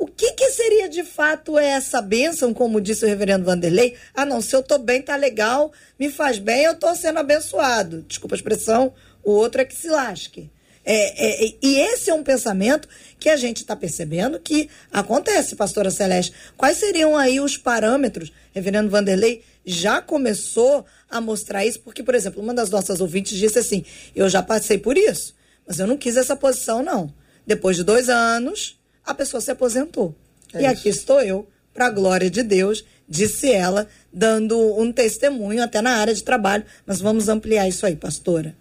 [0.00, 3.96] o que, que seria de fato essa bênção, como disse o reverendo Vanderlei?
[4.14, 8.02] Ah, não, se eu estou bem, tá legal, me faz bem, eu estou sendo abençoado.
[8.08, 10.50] Desculpa a expressão, o outro é que se lasque.
[10.92, 15.88] É, é, e esse é um pensamento que a gente está percebendo que acontece, pastora
[15.88, 16.32] Celeste.
[16.56, 18.32] Quais seriam aí os parâmetros?
[18.52, 23.56] Reverendo Vanderlei já começou a mostrar isso, porque, por exemplo, uma das nossas ouvintes disse
[23.56, 23.84] assim:
[24.16, 25.32] Eu já passei por isso,
[25.64, 27.14] mas eu não quis essa posição, não.
[27.46, 28.76] Depois de dois anos,
[29.06, 30.12] a pessoa se aposentou.
[30.52, 30.72] É e isso.
[30.72, 35.98] aqui estou eu, para a glória de Deus, disse ela, dando um testemunho até na
[35.98, 36.64] área de trabalho.
[36.84, 38.56] Mas vamos ampliar isso aí, pastora.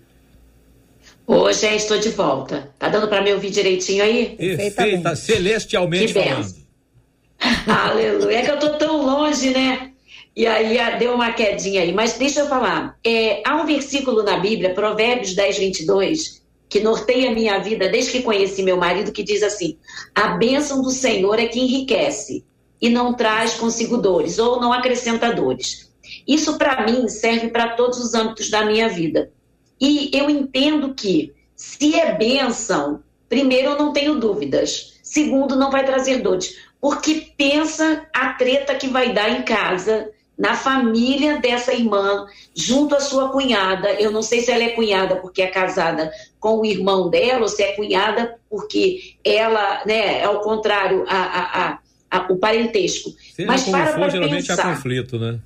[1.32, 2.74] Hoje é, estou de volta.
[2.80, 4.36] Tá dando para me ouvir direitinho aí?
[4.36, 6.56] Perfeita, celestialmente que falando.
[7.68, 8.40] Aleluia.
[8.40, 9.92] É que eu tô tão longe, né?
[10.36, 11.94] E aí deu uma quedinha aí.
[11.94, 12.98] Mas deixa eu falar.
[13.06, 18.12] É, há um versículo na Bíblia, Provérbios 10, 22, que norteia a minha vida desde
[18.12, 19.78] que conheci meu marido, que diz assim:
[20.16, 22.44] a bênção do Senhor é que enriquece
[22.82, 25.92] e não traz consigo dores ou não acrescenta dores.
[26.28, 29.32] Isso para mim serve para todos os âmbitos da minha vida.
[29.80, 35.86] E eu entendo que se é bênção, primeiro eu não tenho dúvidas, segundo não vai
[35.86, 42.26] trazer dores, porque pensa a treta que vai dar em casa na família dessa irmã,
[42.56, 43.92] junto à sua cunhada.
[43.96, 47.50] Eu não sei se ela é cunhada porque é casada com o irmão dela, ou
[47.50, 53.12] se é cunhada porque ela, né, é ao contrário, a, a, a, o parentesco.
[53.36, 55.40] Seja Mas para for, geralmente pensar, há conflito, né?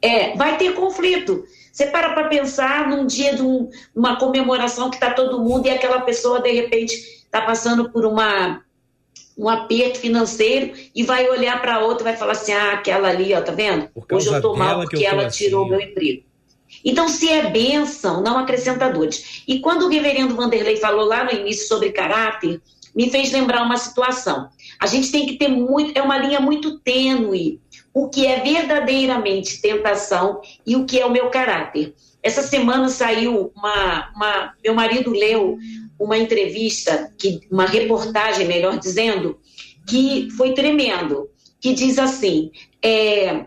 [0.00, 1.44] É, vai ter conflito.
[1.72, 5.70] Você para para pensar num dia de um, uma comemoração que está todo mundo e
[5.70, 8.62] aquela pessoa, de repente, está passando por uma
[9.38, 13.32] um aperto financeiro e vai olhar para outra e vai falar assim: ah, aquela ali,
[13.32, 13.88] ó, tá vendo?
[14.12, 15.44] Hoje eu tô mal porque ela assim.
[15.44, 16.24] tirou meu emprego.
[16.84, 19.42] Então, se é bênção, não acrescenta dores.
[19.48, 22.60] E quando o reverendo Vanderlei falou lá no início sobre caráter,
[22.94, 24.48] me fez lembrar uma situação.
[24.78, 27.60] A gente tem que ter muito, é uma linha muito tênue,
[27.94, 31.94] o que é verdadeiramente tentação e o que é o meu caráter.
[32.22, 35.58] essa semana saiu uma, uma, meu marido leu
[35.98, 39.38] uma entrevista, que, uma reportagem, melhor dizendo,
[39.86, 42.50] que foi tremendo, que diz assim:
[42.82, 43.46] é,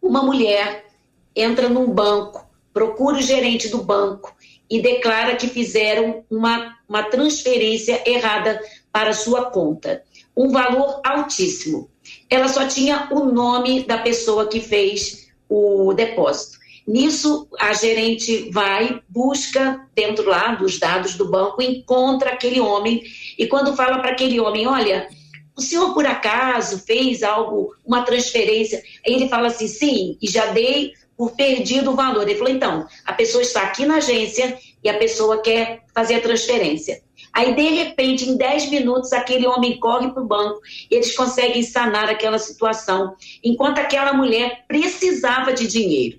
[0.00, 0.86] uma mulher
[1.34, 4.34] entra num banco, procura o gerente do banco
[4.70, 8.60] e declara que fizeram uma, uma transferência errada
[8.92, 10.02] para sua conta,
[10.36, 11.88] um valor altíssimo.
[12.28, 16.58] Ela só tinha o nome da pessoa que fez o depósito.
[16.86, 23.02] Nisso, a gerente vai, busca dentro lá dos dados do banco, encontra aquele homem
[23.38, 25.06] e quando fala para aquele homem, olha,
[25.54, 28.82] o senhor por acaso fez algo, uma transferência?
[29.04, 32.22] Ele fala assim, sim, e já dei por perdido o valor.
[32.22, 36.20] Ele falou, então, a pessoa está aqui na agência e a pessoa quer fazer a
[36.20, 37.02] transferência.
[37.38, 41.62] Aí, de repente, em 10 minutos, aquele homem corre para o banco e eles conseguem
[41.62, 46.18] sanar aquela situação, enquanto aquela mulher precisava de dinheiro.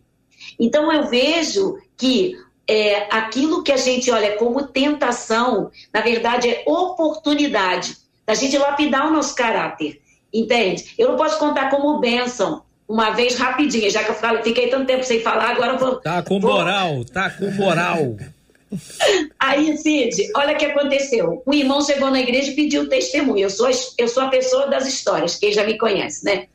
[0.57, 6.63] Então eu vejo que é, aquilo que a gente olha como tentação, na verdade é
[6.65, 9.99] oportunidade da gente lapidar o nosso caráter,
[10.33, 10.93] entende?
[10.97, 15.03] Eu não posso contar como bênção, uma vez rapidinho, já que eu fiquei tanto tempo
[15.03, 15.95] sem falar, agora eu vou.
[15.97, 16.53] Tá com vou...
[16.53, 18.15] moral, tá com moral.
[19.39, 21.41] Aí, Cid, olha o que aconteceu.
[21.45, 23.45] Um irmão chegou na igreja e pediu testemunho.
[23.45, 26.47] Eu sou, eu sou a pessoa das histórias, quem já me conhece, né?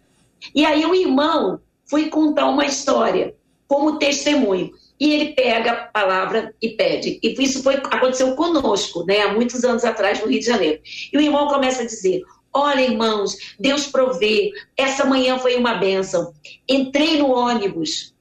[0.54, 3.34] E aí o irmão foi contar uma história
[3.66, 4.72] como testemunho.
[4.98, 7.18] E ele pega a palavra e pede.
[7.22, 10.80] E isso foi, aconteceu conosco, né, há muitos anos atrás, no Rio de Janeiro.
[11.12, 12.22] E o irmão começa a dizer:
[12.52, 14.52] Olha, irmãos, Deus provê.
[14.76, 16.32] Essa manhã foi uma bênção.
[16.68, 18.14] Entrei no ônibus,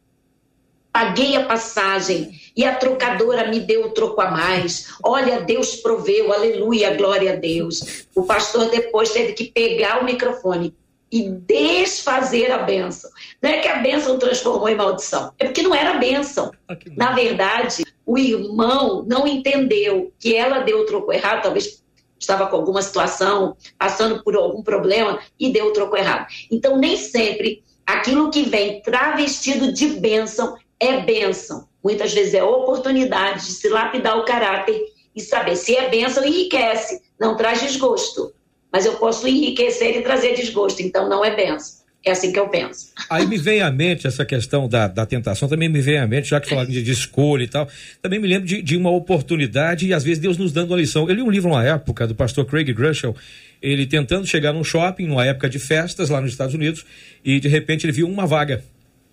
[0.93, 4.93] paguei a passagem e a trocadora me deu o troco a mais.
[5.03, 8.05] Olha, Deus proveu, aleluia, glória a Deus.
[8.15, 10.75] O pastor depois teve que pegar o microfone
[11.11, 13.09] e desfazer a bênção.
[13.41, 16.51] Não é que a bênção transformou em maldição, é porque não era bênção.
[16.67, 21.83] Ah, Na verdade, o irmão não entendeu que ela deu o troco errado, talvez
[22.19, 26.27] estava com alguma situação, passando por algum problema e deu o troco errado.
[26.49, 31.67] Então, nem sempre aquilo que vem travestido de bênção é bênção.
[31.83, 34.81] Muitas vezes é oportunidade de se lapidar o caráter
[35.15, 38.33] e saber se é bênção, enriquece, não traz desgosto
[38.73, 41.83] mas eu posso enriquecer e trazer desgosto, então não é benção.
[42.03, 42.91] É assim que eu penso.
[43.09, 46.27] Aí me vem à mente essa questão da, da tentação, também me vem à mente,
[46.27, 47.69] já que falaram de, de escolha e tal,
[48.01, 51.07] também me lembro de, de, uma oportunidade e às vezes Deus nos dando uma lição.
[51.07, 53.15] Eu li um livro uma época do pastor Craig Grushel,
[53.61, 56.83] ele tentando chegar num shopping, numa época de festas lá nos Estados Unidos,
[57.23, 58.65] e de repente ele viu uma vaga,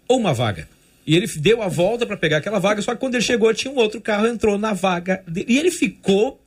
[0.09, 0.67] ou uma vaga.
[1.11, 3.75] E ele deu a volta para pegar aquela vaga, só que quando ele chegou tinha
[3.75, 6.41] um outro carro, entrou na vaga dele, e ele ficou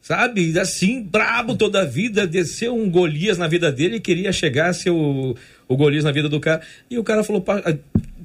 [0.00, 0.56] sabe?
[0.60, 4.72] Assim, brabo toda a vida, desceu um Golias na vida dele e queria chegar a
[4.72, 5.34] ser o,
[5.66, 6.60] o Golias na vida do cara.
[6.88, 7.44] E o cara falou,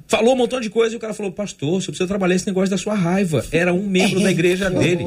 [0.06, 2.70] falou um montão de coisa e o cara falou, pastor, você precisa trabalhar esse negócio
[2.70, 3.44] da sua raiva.
[3.50, 5.06] Era um membro da igreja dele.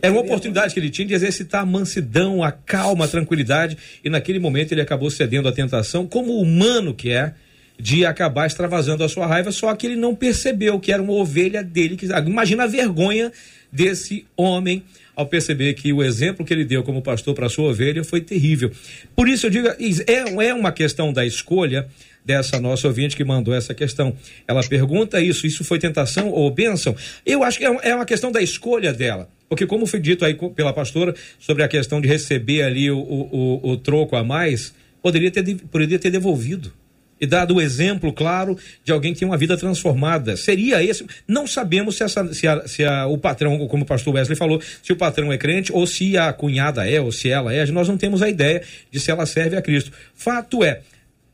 [0.00, 3.76] Era uma oportunidade que ele tinha de exercitar a mansidão, a calma, a tranquilidade.
[4.02, 7.34] E naquele momento ele acabou cedendo à tentação, como humano que é,
[7.80, 11.62] de acabar extravasando a sua raiva, só que ele não percebeu que era uma ovelha
[11.64, 11.96] dele.
[11.96, 13.32] Que, imagina a vergonha
[13.72, 14.84] desse homem
[15.16, 18.70] ao perceber que o exemplo que ele deu como pastor para sua ovelha foi terrível.
[19.14, 21.88] Por isso eu digo, é, é uma questão da escolha
[22.24, 24.14] dessa nossa ouvinte que mandou essa questão.
[24.46, 26.94] Ela pergunta isso, isso foi tentação ou bênção?
[27.24, 29.28] Eu acho que é, é uma questão da escolha dela.
[29.48, 33.70] Porque como foi dito aí pela pastora sobre a questão de receber ali o, o,
[33.70, 36.72] o troco a mais, poderia ter, poderia ter devolvido
[37.20, 40.36] e dado o exemplo claro de alguém que tem uma vida transformada.
[40.36, 41.04] Seria esse?
[41.28, 44.60] Não sabemos se, essa, se, a, se a, o patrão, como o pastor Wesley falou,
[44.82, 47.66] se o patrão é crente ou se a cunhada é ou se ela é.
[47.66, 49.92] Nós não temos a ideia de se ela serve a Cristo.
[50.14, 50.80] Fato é,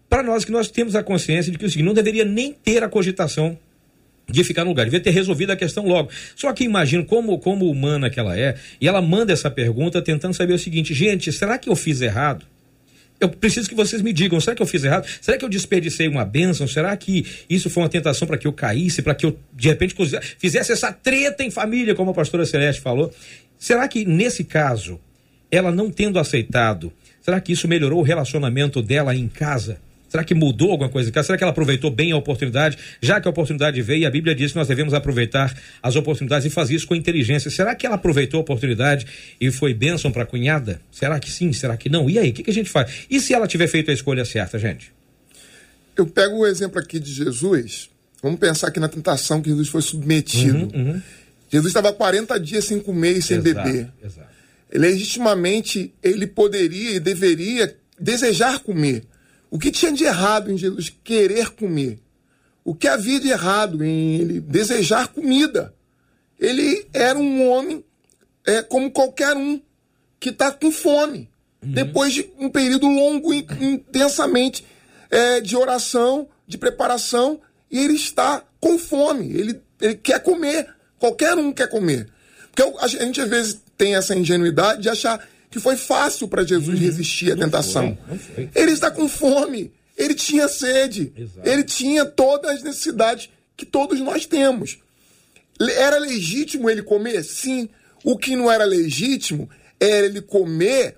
[0.09, 2.83] para nós que nós temos a consciência de que o seguinte, não deveria nem ter
[2.83, 3.57] a cogitação
[4.29, 6.11] de ficar no lugar, devia ter resolvido a questão logo.
[6.35, 10.35] Só que imagino como, como humana que ela é, e ela manda essa pergunta tentando
[10.35, 12.45] saber o seguinte: gente, será que eu fiz errado?
[13.21, 15.07] Eu preciso que vocês me digam, será que eu fiz errado?
[15.21, 16.67] Será que eu desperdicei uma bênção?
[16.69, 19.95] Será que isso foi uma tentação para que eu caísse, para que eu, de repente,
[20.39, 23.13] fizesse essa treta em família, como a pastora Celeste falou?
[23.59, 25.01] Será que, nesse caso,
[25.51, 29.79] ela não tendo aceitado, será que isso melhorou o relacionamento dela em casa?
[30.17, 31.13] Será que mudou alguma coisa?
[31.23, 32.79] Será que ela aproveitou bem a oportunidade?
[33.03, 36.47] Já que a oportunidade veio, e a Bíblia diz que nós devemos aproveitar as oportunidades
[36.47, 37.51] e fazer isso com inteligência.
[37.51, 39.07] Será que ela aproveitou a oportunidade
[39.39, 40.81] e foi bênção para a cunhada?
[40.91, 41.53] Será que sim?
[41.53, 42.09] Será que não?
[42.09, 43.07] E aí, o que, que a gente faz?
[43.11, 44.91] E se ela tiver feito a escolha certa, gente?
[45.95, 47.91] Eu pego o exemplo aqui de Jesus.
[48.23, 50.75] Vamos pensar aqui na tentação que Jesus foi submetido.
[50.75, 51.03] Uhum, uhum.
[51.53, 53.93] Jesus estava 40 dias sem comer e sem exato, beber.
[54.03, 54.29] Exato.
[54.73, 59.03] Legitimamente, ele poderia e deveria desejar comer
[59.51, 61.99] o que tinha de errado em Jesus querer comer?
[62.65, 65.73] O que havia de errado em ele desejar comida?
[66.39, 67.85] Ele era um homem
[68.45, 69.61] é, como qualquer um
[70.19, 71.31] que está com fome.
[71.63, 71.73] Uhum.
[71.73, 74.67] Depois de um período longo, intensamente
[75.11, 79.31] é, de oração, de preparação, e ele está com fome.
[79.33, 80.69] Ele, ele quer comer.
[80.99, 82.09] Qualquer um quer comer.
[82.53, 86.79] Porque a gente às vezes tem essa ingenuidade de achar que foi fácil para Jesus
[86.79, 87.97] resistir à tentação.
[88.55, 89.73] Ele está com fome.
[89.97, 91.13] Ele tinha sede.
[91.45, 94.79] Ele tinha todas as necessidades que todos nós temos.
[95.59, 97.23] Era legítimo ele comer?
[97.25, 97.69] Sim.
[98.05, 99.49] O que não era legítimo
[99.81, 100.97] era ele comer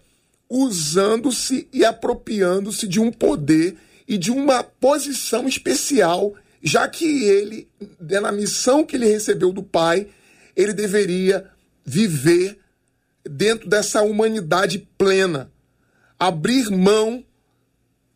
[0.50, 7.68] usando-se e apropriando-se de um poder e de uma posição especial, já que ele,
[8.00, 10.08] na missão que ele recebeu do Pai,
[10.56, 11.46] ele deveria
[11.84, 12.58] viver
[13.28, 15.50] dentro dessa humanidade plena,
[16.18, 17.24] abrir mão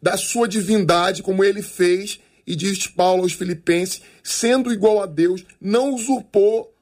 [0.01, 5.45] da sua divindade, como ele fez, e diz Paulo aos Filipenses, sendo igual a Deus,
[5.61, 6.75] não usurpou,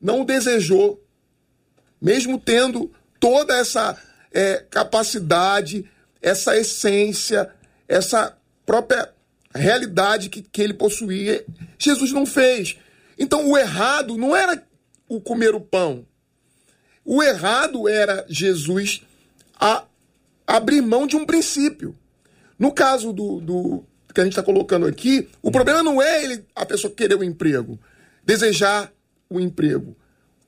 [0.00, 1.04] não desejou,
[2.00, 2.90] mesmo tendo
[3.20, 3.96] toda essa
[4.32, 5.88] é, capacidade,
[6.20, 7.50] essa essência,
[7.86, 9.12] essa própria
[9.54, 11.44] realidade que, que ele possuía,
[11.78, 12.78] Jesus não fez.
[13.18, 14.62] Então o errado não era
[15.08, 16.06] o comer o pão.
[17.04, 19.02] O errado era Jesus
[19.58, 19.84] a
[20.46, 21.96] abrir mão de um princípio.
[22.58, 23.84] No caso do, do
[24.14, 27.24] que a gente está colocando aqui, o problema não é ele, a pessoa querer o
[27.24, 27.78] emprego,
[28.24, 28.92] desejar
[29.28, 29.96] o emprego.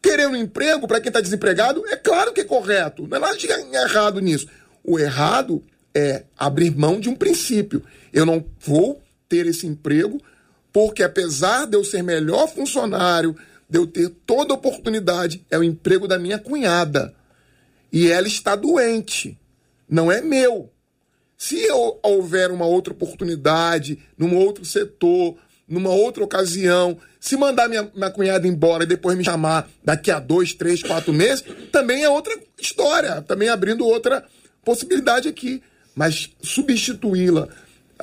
[0.03, 3.37] Querer um emprego para quem está desempregado é claro que é correto, não é nada
[3.37, 4.47] de errado nisso.
[4.85, 5.64] O errado
[5.95, 7.83] é abrir mão de um princípio.
[8.12, 10.21] Eu não vou ter esse emprego
[10.73, 13.35] porque, apesar de eu ser melhor funcionário,
[13.68, 17.14] de eu ter toda oportunidade, é o emprego da minha cunhada.
[17.92, 19.38] E ela está doente.
[19.88, 20.70] Não é meu.
[21.37, 25.37] Se eu, houver uma outra oportunidade, num outro setor,
[25.68, 30.20] numa outra ocasião, se mandar minha, minha cunhada embora e depois me chamar daqui a
[30.20, 33.22] dois, três, quatro meses, também é outra história.
[33.22, 34.24] Também abrindo outra
[34.64, 35.62] possibilidade aqui.
[35.94, 37.48] Mas substituí-la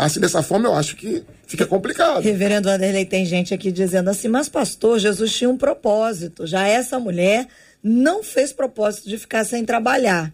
[0.06, 2.22] assim dessa forma, eu acho que fica complicado.
[2.22, 6.48] Reverendo Anderley, tem gente aqui dizendo assim, mas pastor, Jesus tinha um propósito.
[6.48, 7.48] Já essa mulher
[7.84, 10.34] não fez propósito de ficar sem trabalhar.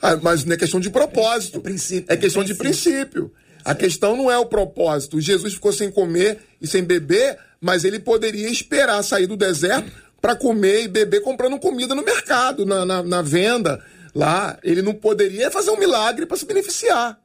[0.00, 1.62] Ah, mas não é questão de propósito.
[1.64, 2.44] É, é questão princípio.
[2.44, 3.32] de princípio.
[3.64, 5.18] A questão não é o propósito.
[5.18, 10.36] Jesus ficou sem comer e sem beber, mas ele poderia esperar sair do deserto para
[10.36, 13.82] comer e beber comprando comida no mercado, na, na, na venda
[14.14, 14.58] lá.
[14.62, 17.18] Ele não poderia fazer um milagre para se beneficiar.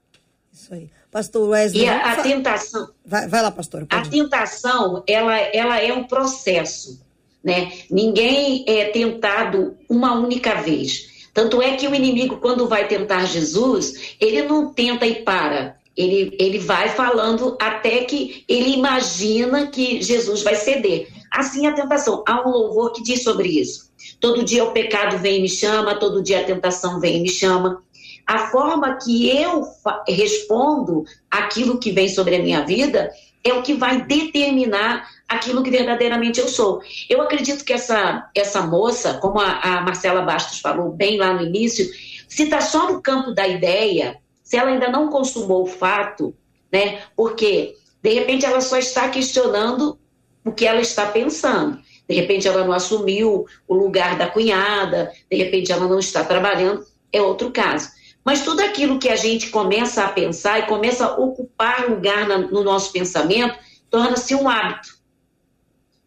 [0.53, 0.89] Isso aí.
[1.11, 1.83] Pastor Wesley.
[1.83, 2.89] E a, a tentação.
[3.05, 3.85] Vai, vai lá, pastor.
[3.89, 7.01] A tentação, ela, ela é um processo.
[7.43, 7.71] Né?
[7.89, 11.29] Ninguém é tentado uma única vez.
[11.33, 15.77] Tanto é que o inimigo, quando vai tentar Jesus, ele não tenta e para.
[15.95, 21.07] Ele, ele vai falando até que ele imagina que Jesus vai ceder.
[21.31, 22.23] Assim a tentação.
[22.27, 23.89] Há um louvor que diz sobre isso.
[24.19, 27.29] Todo dia o pecado vem e me chama, todo dia a tentação vem e me
[27.29, 27.81] chama
[28.29, 29.63] a forma que eu
[30.07, 33.11] respondo aquilo que vem sobre a minha vida
[33.43, 36.79] é o que vai determinar aquilo que verdadeiramente eu sou.
[37.09, 41.41] Eu acredito que essa, essa moça, como a, a Marcela Bastos falou bem lá no
[41.41, 41.89] início,
[42.27, 46.31] se está só no campo da ideia, se ela ainda não consumou o fato,
[46.71, 47.01] né?
[47.15, 49.97] Porque de repente ela só está questionando
[50.45, 51.79] o que ela está pensando.
[52.07, 56.85] De repente ela não assumiu o lugar da cunhada, de repente ela não está trabalhando,
[57.11, 57.97] é outro caso.
[58.29, 62.63] Mas tudo aquilo que a gente começa a pensar e começa a ocupar lugar no
[62.63, 63.57] nosso pensamento
[63.89, 64.99] torna-se um hábito.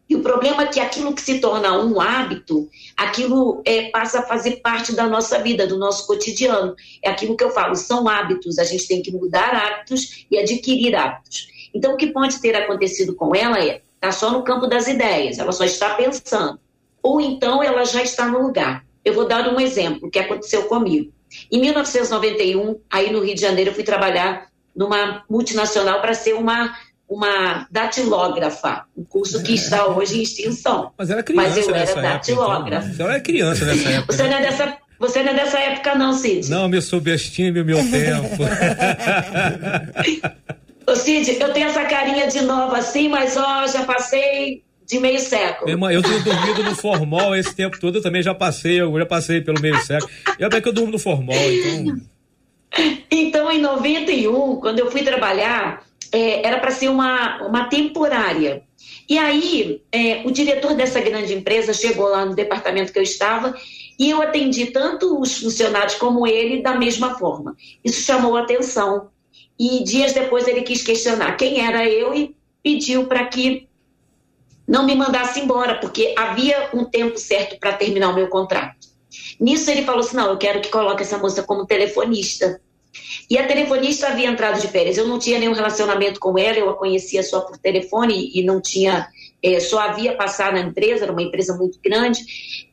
[0.09, 4.23] E o problema é que aquilo que se torna um hábito, aquilo é, passa a
[4.23, 6.77] fazer parte da nossa vida, do nosso cotidiano.
[7.03, 10.95] É aquilo que eu falo, são hábitos, a gente tem que mudar hábitos e adquirir
[10.95, 11.49] hábitos.
[11.75, 15.41] Então, o que pode ter acontecido com ela é, está só no campo das ideias,
[15.41, 16.61] ela só está pensando.
[17.03, 18.87] Ou então ela já está no lugar.
[19.05, 21.13] Eu vou dar um exemplo que aconteceu comigo.
[21.51, 26.75] Em 1991, aí no Rio de Janeiro, eu fui trabalhar numa multinacional para ser uma
[27.13, 30.93] uma datilógrafa, um curso que está hoje em extinção.
[30.97, 32.89] Mas era criança Mas eu era datilógrafa.
[32.89, 34.13] Então, Você era criança nessa época.
[34.15, 34.41] Você não é né?
[34.49, 36.49] dessa, você não é dessa época não, Cid?
[36.49, 38.43] Não, me subestime o meu tempo.
[40.91, 45.19] Ô Cid, eu tenho essa carinha de nova assim, mas ó, já passei de meio
[45.19, 45.71] século.
[45.71, 49.07] Irmã, eu tenho dormido no formal esse tempo todo, eu também já passei, eu já
[49.07, 50.11] passei pelo meio século.
[50.39, 51.97] E até que eu durmo no formal, então.
[53.11, 58.63] Então, em 91, quando eu fui trabalhar, é, era para ser uma, uma temporária.
[59.09, 63.55] E aí, é, o diretor dessa grande empresa chegou lá no departamento que eu estava
[63.99, 67.57] e eu atendi tanto os funcionários como ele da mesma forma.
[67.85, 69.09] Isso chamou atenção.
[69.59, 73.69] E dias depois ele quis questionar quem era eu e pediu para que
[74.73, 78.89] não me mandasse embora, porque havia um tempo certo para terminar o meu contrato.
[79.39, 82.59] Nisso ele falou assim: não, eu quero que coloque essa moça como telefonista.
[83.29, 84.97] E a telefonista havia entrado de férias.
[84.97, 88.63] Eu não tinha nenhum relacionamento com ela, eu a conhecia só por telefone e não
[88.63, 89.07] tinha,
[89.43, 92.21] é, só havia passado na empresa, era uma empresa muito grande.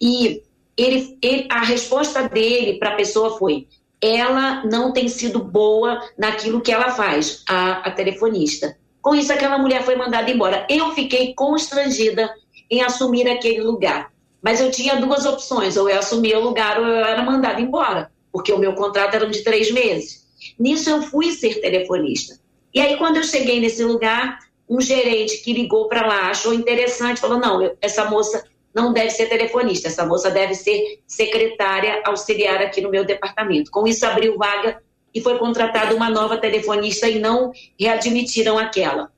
[0.01, 0.41] E
[0.77, 3.67] ele, ele a resposta dele para a pessoa foi:
[4.01, 8.77] ela não tem sido boa naquilo que ela faz, a, a telefonista.
[9.01, 10.65] Com isso, aquela mulher foi mandada embora.
[10.69, 12.33] Eu fiquei constrangida
[12.69, 14.11] em assumir aquele lugar.
[14.41, 18.11] Mas eu tinha duas opções: ou eu assumia o lugar ou eu era mandada embora,
[18.31, 20.27] porque o meu contrato era de três meses.
[20.57, 22.39] Nisso, eu fui ser telefonista.
[22.73, 24.39] E aí, quando eu cheguei nesse lugar,
[24.69, 28.43] um gerente que ligou para lá achou interessante, falou: não, essa moça
[28.73, 33.71] não deve ser telefonista, essa moça deve ser secretária auxiliar aqui no meu departamento.
[33.71, 34.81] Com isso, abriu vaga
[35.13, 39.11] e foi contratada uma nova telefonista e não readmitiram aquela.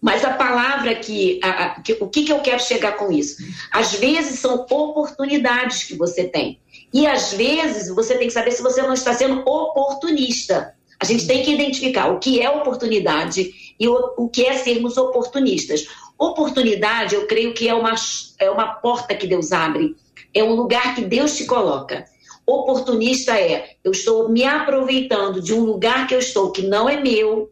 [0.00, 3.42] Mas a palavra que, a, que, o que, que eu quero chegar com isso?
[3.72, 6.60] Às vezes são oportunidades que você tem.
[6.92, 10.74] E às vezes você tem que saber se você não está sendo oportunista.
[11.00, 14.96] A gente tem que identificar o que é oportunidade e o, o que é sermos
[14.96, 15.86] oportunistas.
[16.18, 17.94] Oportunidade, eu creio que é uma,
[18.38, 19.94] é uma porta que Deus abre,
[20.32, 22.06] é um lugar que Deus te coloca.
[22.46, 27.00] Oportunista é, eu estou me aproveitando de um lugar que eu estou que não é
[27.00, 27.50] meu,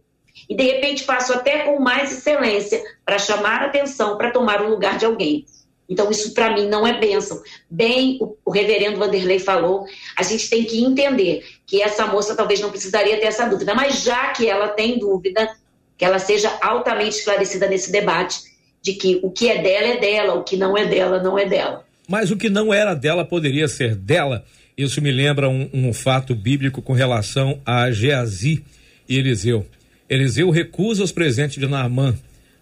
[0.48, 4.98] e de repente faço até com mais excelência para chamar atenção, para tomar o lugar
[4.98, 5.44] de alguém.
[5.88, 7.42] Então, isso para mim não é bênção.
[7.68, 9.84] Bem, o, o, reverendo Vanderlei falou,
[10.16, 14.02] a gente tem que entender que essa moça talvez não precisaria ter essa dúvida, mas
[14.02, 15.54] já que ela tem dúvida,
[15.98, 18.40] que ela seja altamente esclarecida nesse debate
[18.80, 21.44] de que o que é dela é dela, o que não é dela não é
[21.46, 21.84] dela.
[22.08, 24.44] Mas o que não era dela poderia ser dela.
[24.76, 28.64] Isso me lembra um, um fato bíblico com relação a Geazi
[29.08, 29.66] e Eliseu.
[30.08, 32.14] Eliseu recusa os presentes de Naamã,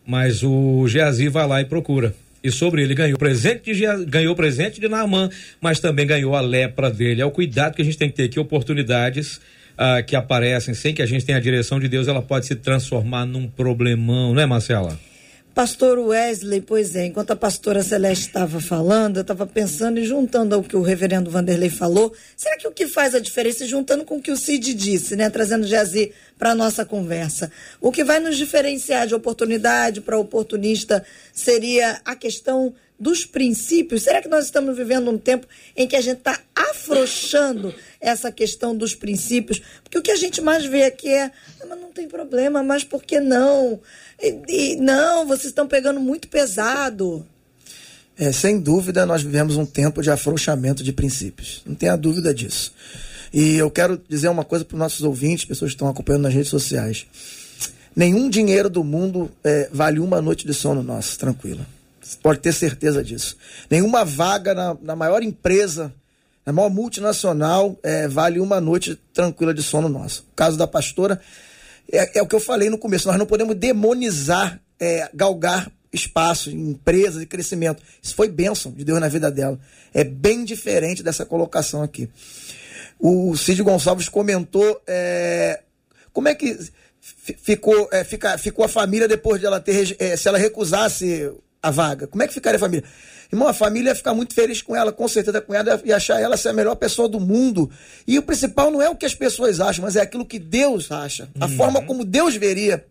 [0.06, 2.14] mas o Geazi vai lá e procura.
[2.44, 6.90] E sobre ele ganhou presente de ganhou presente de Naamã, mas também ganhou a lepra
[6.90, 7.22] dele.
[7.22, 9.40] É o cuidado que a gente tem que ter, que oportunidades
[9.78, 12.54] ah, que aparecem sem que a gente tenha a direção de Deus, ela pode se
[12.54, 14.98] transformar num problemão, não é, Marcela?
[15.54, 20.54] Pastor Wesley, pois é, enquanto a pastora Celeste estava falando, eu estava pensando e juntando
[20.54, 24.16] ao que o reverendo Vanderlei falou, será que o que faz a diferença, juntando com
[24.16, 28.18] o que o Cid disse, né, trazendo Jazi para a nossa conversa, o que vai
[28.18, 34.02] nos diferenciar de oportunidade para oportunista seria a questão dos princípios?
[34.02, 38.76] Será que nós estamos vivendo um tempo em que a gente está afrouxando essa questão
[38.76, 39.60] dos princípios?
[39.82, 41.24] Porque o que a gente mais vê aqui é,
[41.60, 43.80] ah, mas não tem problema, mas por que não?
[44.20, 47.26] E, e, não, vocês estão pegando muito pesado.
[48.16, 51.62] É, sem dúvida, nós vivemos um tempo de afrouxamento de princípios.
[51.66, 52.72] Não tenha dúvida disso.
[53.32, 56.34] E eu quero dizer uma coisa para os nossos ouvintes, pessoas que estão acompanhando nas
[56.34, 57.06] redes sociais.
[57.96, 61.64] Nenhum dinheiro do mundo é, vale uma noite de sono nosso, tranquilo.
[62.16, 63.36] Pode ter certeza disso.
[63.70, 65.92] Nenhuma vaga na, na maior empresa,
[66.44, 70.26] na maior multinacional, é, vale uma noite tranquila de sono nosso.
[70.32, 71.20] O caso da pastora
[71.90, 76.50] é, é o que eu falei no começo, nós não podemos demonizar, é, galgar espaço,
[76.50, 77.82] empresas e crescimento.
[78.02, 79.60] Isso foi bênção de Deus na vida dela.
[79.92, 82.08] É bem diferente dessa colocação aqui.
[82.98, 85.60] O Cid Gonçalves comentou é,
[86.12, 86.56] como é que
[87.00, 91.30] ficou, é, fica, ficou a família depois de ela ter, é, se ela recusasse
[91.62, 92.06] a vaga.
[92.06, 92.84] Como é que ficaria a família?
[93.32, 96.20] Irmão, a família ia ficar muito feliz com ela, com certeza com ela, e achar
[96.20, 97.70] ela ser a melhor pessoa do mundo.
[98.06, 100.90] E o principal não é o que as pessoas acham, mas é aquilo que Deus
[100.90, 101.30] acha.
[101.40, 101.56] A uhum.
[101.56, 102.84] forma como Deus veria.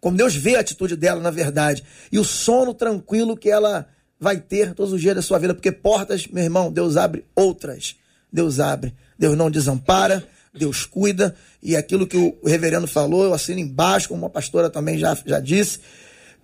[0.00, 1.84] Como Deus vê a atitude dela, na verdade.
[2.10, 3.86] E o sono tranquilo que ela
[4.18, 5.54] vai ter todos os dias da sua vida.
[5.54, 7.96] Porque portas, meu irmão, Deus abre outras.
[8.32, 8.94] Deus abre.
[9.18, 10.26] Deus não desampara.
[10.52, 11.34] Deus cuida.
[11.62, 15.38] E aquilo que o reverendo falou, eu assino embaixo, como a pastora também já, já
[15.38, 15.78] disse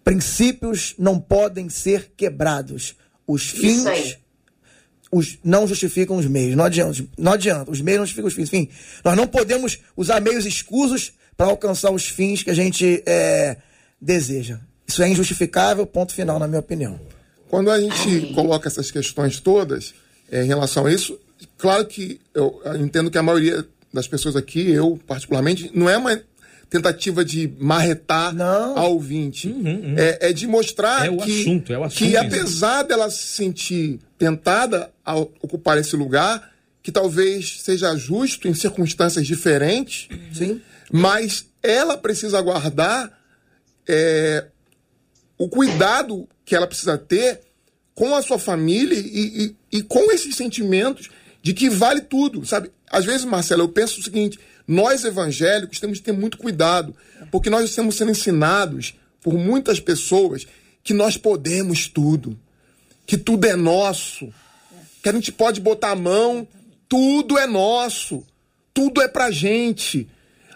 [0.06, 2.94] Princípios não podem ser quebrados.
[3.26, 4.16] Os fins
[5.10, 6.54] os, não justificam os meios.
[6.54, 7.72] Não adianta, não adianta.
[7.72, 8.44] Os meios não justificam os fins.
[8.52, 8.68] Enfim,
[9.04, 13.56] nós não podemos usar meios escusos para alcançar os fins que a gente é,
[14.00, 14.60] deseja.
[14.86, 17.00] Isso é injustificável, ponto final, na minha opinião.
[17.48, 19.92] Quando a gente coloca essas questões todas
[20.30, 21.18] é, em relação a isso,
[21.58, 26.22] claro que eu entendo que a maioria das pessoas aqui, eu particularmente, não é uma
[26.68, 28.78] tentativa de marretar Não.
[28.78, 29.48] ao ouvinte.
[29.48, 29.94] Uhum, uhum.
[29.96, 34.90] É, é, de mostrar é que, assunto, é assunto, que apesar dela se sentir tentada
[35.04, 36.52] a ocupar esse lugar,
[36.82, 40.60] que talvez seja justo em circunstâncias diferentes, Sim.
[40.90, 43.12] mas ela precisa guardar
[43.88, 44.46] é,
[45.38, 47.40] o cuidado que ela precisa ter
[47.94, 51.08] com a sua família e, e, e com esses sentimentos
[51.42, 52.70] de que vale tudo, sabe?
[52.90, 56.94] Às vezes, Marcelo, eu penso o seguinte: nós evangélicos temos que ter muito cuidado,
[57.30, 60.46] porque nós estamos sendo ensinados por muitas pessoas
[60.82, 62.38] que nós podemos tudo,
[63.06, 64.32] que tudo é nosso,
[65.02, 66.46] que a gente pode botar a mão,
[66.88, 68.24] tudo é nosso,
[68.74, 70.08] tudo é pra gente.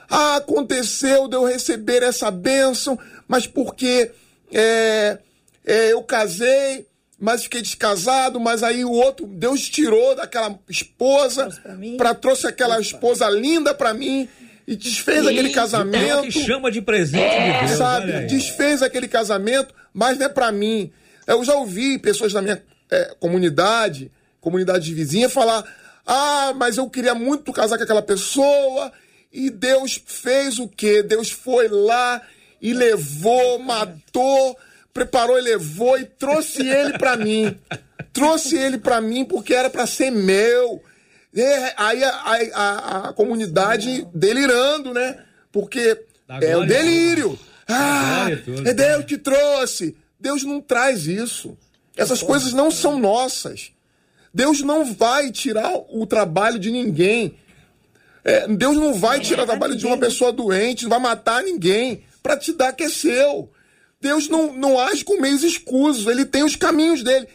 [0.08, 2.98] Ah, aconteceu de eu receber essa bênção,
[3.28, 4.10] mas porque
[4.52, 5.18] é,
[5.64, 6.86] é, eu casei,
[7.20, 11.50] mas fiquei descasado, mas aí o outro, Deus tirou daquela esposa,
[11.98, 14.26] para trouxe aquela esposa linda para mim
[14.66, 16.22] e desfez aquele casamento.
[16.22, 18.26] que chama de presente é, de Deus, sabe?
[18.26, 20.90] Desfez aquele casamento, mas não é para mim.
[21.26, 24.10] Eu já ouvi pessoas da minha é, comunidade,
[24.40, 25.62] comunidade vizinha, falar:
[26.06, 28.90] ah, mas eu queria muito casar com aquela pessoa
[29.30, 31.02] e Deus fez o quê?
[31.02, 32.22] Deus foi lá
[32.62, 34.56] e levou, matou
[34.92, 37.56] preparou e levou e trouxe ele para mim.
[38.12, 40.82] Trouxe ele para mim porque era para ser meu.
[41.32, 41.42] E
[41.76, 45.24] aí a, a, a, a, comunidade delirando, né?
[45.52, 46.04] Porque
[46.40, 47.38] é o delírio.
[47.68, 48.26] Ah,
[48.64, 49.96] é Deus que trouxe.
[50.18, 51.56] Deus não traz isso.
[51.96, 53.72] Essas coisas não são nossas.
[54.34, 57.36] Deus não vai tirar o trabalho de ninguém.
[58.24, 62.04] É, Deus não vai tirar o trabalho de uma pessoa doente, não vai matar ninguém
[62.22, 63.50] para te dar que é seu.
[64.00, 67.28] Deus não, não age com meios escusos, ele tem os caminhos dele.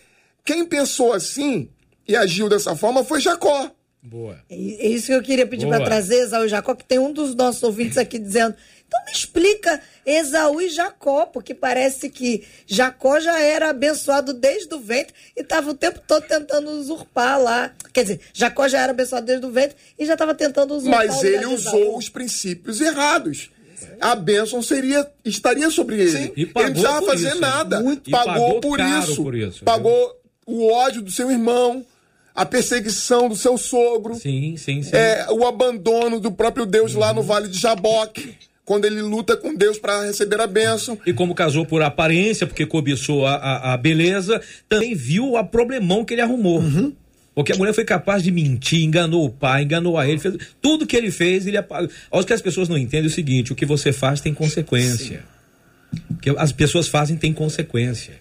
[0.44, 1.70] Quem pensou assim
[2.08, 3.72] e agiu dessa forma foi Jacó.
[4.02, 4.40] Boa.
[4.50, 7.12] É, é isso que eu queria pedir para trazer, Esaú e Jacó, que tem um
[7.12, 8.56] dos nossos ouvintes aqui dizendo.
[8.88, 14.80] Então me explica Esaú e Jacó, porque parece que Jacó já era abençoado desde o
[14.80, 17.74] ventre e estava o tempo todo tentando usurpar lá.
[17.92, 21.08] Quer dizer, Jacó já era abençoado desde o ventre e já estava tentando usurpar.
[21.08, 23.50] Mas ele usou os princípios errados
[24.00, 26.12] a bênção seria, estaria sobre ele.
[26.12, 26.32] Sim.
[26.36, 27.82] ele não precisava fazer isso, nada.
[27.82, 28.10] Muito.
[28.10, 29.64] Pagou, pagou por, isso, por isso.
[29.64, 30.16] Pagou
[30.48, 30.56] viu?
[30.56, 31.86] o ódio do seu irmão,
[32.34, 34.16] a perseguição do seu sogro.
[34.16, 34.96] Sim, sim, sim.
[34.96, 37.00] É, o abandono do próprio Deus uhum.
[37.00, 38.36] lá no Vale de Jaboque.
[38.66, 40.98] Quando ele luta com Deus para receber a bênção.
[41.06, 46.04] E como casou por aparência, porque cobiçou a, a, a beleza, também viu a problemão
[46.04, 46.62] que ele arrumou.
[46.62, 46.92] Uhum.
[47.36, 50.88] Porque a mulher foi capaz de mentir, enganou o pai, enganou a ele, fez tudo
[50.88, 51.90] que ele fez, ele apagou.
[52.10, 55.22] O que as pessoas não entendem é o seguinte: o que você faz tem consequência.
[56.10, 58.14] O que as pessoas fazem tem consequência.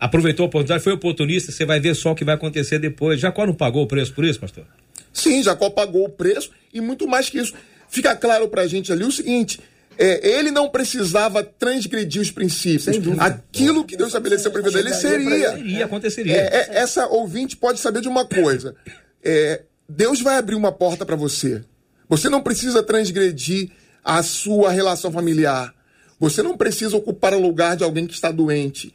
[0.00, 3.20] Aproveitou a oportunidade, foi oportunista, você vai ver só o que vai acontecer depois.
[3.20, 4.64] Jacó não pagou o preço por isso, pastor?
[5.12, 7.52] Sim, Jacó pagou o preço e muito mais que isso.
[7.90, 9.60] Fica claro pra gente ali o seguinte:
[9.98, 12.86] é, ele não precisava transgredir os princípios.
[13.18, 15.50] Aquilo que Deus estabeleceu para a vida dele seria.
[15.50, 16.36] Seria, aconteceria.
[16.36, 18.76] É, é, essa ouvinte pode saber de uma coisa.
[19.24, 21.64] É, Deus vai abrir uma porta para você.
[22.08, 23.70] Você não precisa transgredir
[24.04, 25.74] a sua relação familiar.
[26.20, 28.94] Você não precisa ocupar o lugar de alguém que está doente.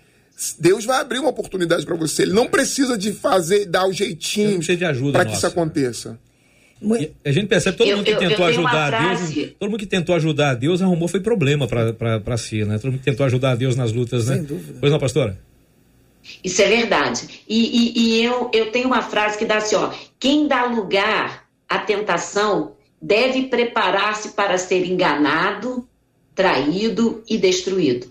[0.58, 2.24] Deus vai abrir uma oportunidade para você.
[2.24, 4.60] Ele não precisa de fazer, dar o jeitinho
[5.12, 6.18] para que isso aconteça.
[7.24, 9.80] A gente percebe todo eu, mundo que eu, tentou eu ajudar a Deus, todo mundo
[9.80, 12.78] que tentou ajudar a Deus arrumou foi problema para si, né?
[12.78, 14.36] Todo mundo que tentou ajudar a Deus nas lutas, né?
[14.36, 14.78] Sem dúvida.
[14.80, 15.40] Pois não, pastora?
[16.44, 17.44] Isso é verdade.
[17.48, 21.46] E, e, e, eu, eu tenho uma frase que dá assim, ó, quem dá lugar
[21.68, 25.88] à tentação deve preparar-se para ser enganado,
[26.34, 28.08] traído e destruído.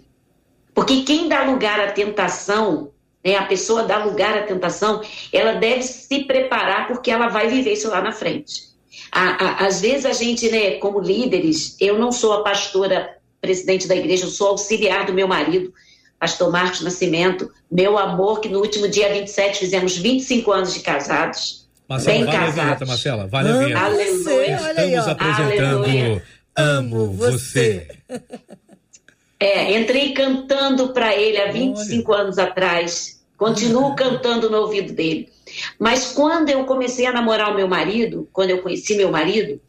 [0.75, 2.92] Porque quem dá lugar à tentação,
[3.25, 5.01] né, a pessoa dá lugar à tentação,
[5.33, 8.73] ela deve se preparar porque ela vai viver isso lá na frente.
[9.13, 14.25] às vezes a gente, né, como líderes, eu não sou a pastora presidente da igreja,
[14.25, 15.73] eu sou auxiliar do meu marido,
[16.19, 21.69] pastor Marcos Nascimento, meu amor, que no último dia 27 fizemos 25 anos de casados.
[21.89, 22.59] Marcela, bem vale casados.
[22.59, 23.81] a vinheta, Marcela, vale a vinheta.
[23.81, 24.57] Aleluia.
[24.57, 26.23] Estamos apresentando Aleluia.
[26.57, 27.89] Amo Você.
[29.41, 32.23] É, entrei cantando para ele há 25 Olha.
[32.23, 33.12] anos atrás.
[33.43, 35.29] Continuo cantando no ouvido dele.
[35.77, 39.61] Mas quando eu comecei a namorar o meu marido, quando eu conheci meu marido,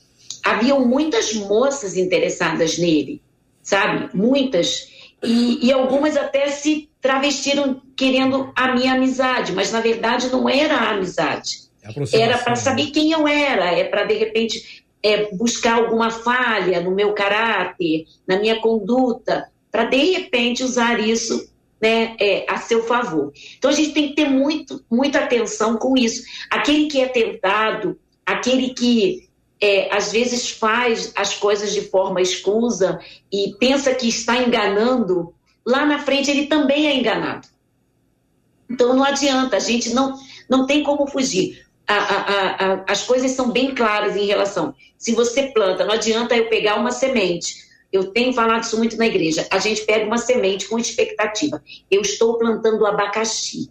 [0.45, 3.19] haviam muitas moças interessadas nele,
[3.63, 4.15] sabe?
[4.15, 4.89] Muitas.
[5.23, 10.75] E, e algumas até se travestiram querendo a minha amizade, mas na verdade não era
[10.75, 11.63] a amizade.
[11.81, 16.79] É era para saber quem eu era, é para de repente é, buscar alguma falha
[16.79, 21.51] no meu caráter, na minha conduta, para de repente usar isso
[21.83, 23.33] né, é, a seu favor.
[23.57, 26.23] Então a gente tem que ter muito, muita atenção com isso.
[26.49, 29.27] Aquele que é tentado, aquele que
[29.59, 35.33] é, às vezes faz as coisas de forma escusa e pensa que está enganando,
[35.65, 37.49] lá na frente ele também é enganado.
[38.69, 40.17] Então não adianta, a gente não,
[40.49, 41.65] não tem como fugir.
[41.85, 42.19] A, a,
[42.75, 44.73] a, as coisas são bem claras em relação.
[44.97, 49.05] Se você planta, não adianta eu pegar uma semente eu tenho falado isso muito na
[49.05, 49.47] igreja.
[49.51, 51.63] A gente pega uma semente com expectativa.
[51.91, 53.69] Eu estou plantando abacaxi,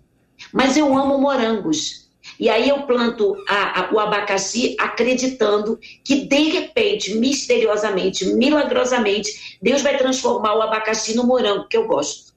[0.52, 2.02] mas eu amo morangos.
[2.38, 9.82] E aí eu planto a, a, o abacaxi acreditando que de repente, misteriosamente, milagrosamente, Deus
[9.82, 12.32] vai transformar o abacaxi no morango que eu gosto.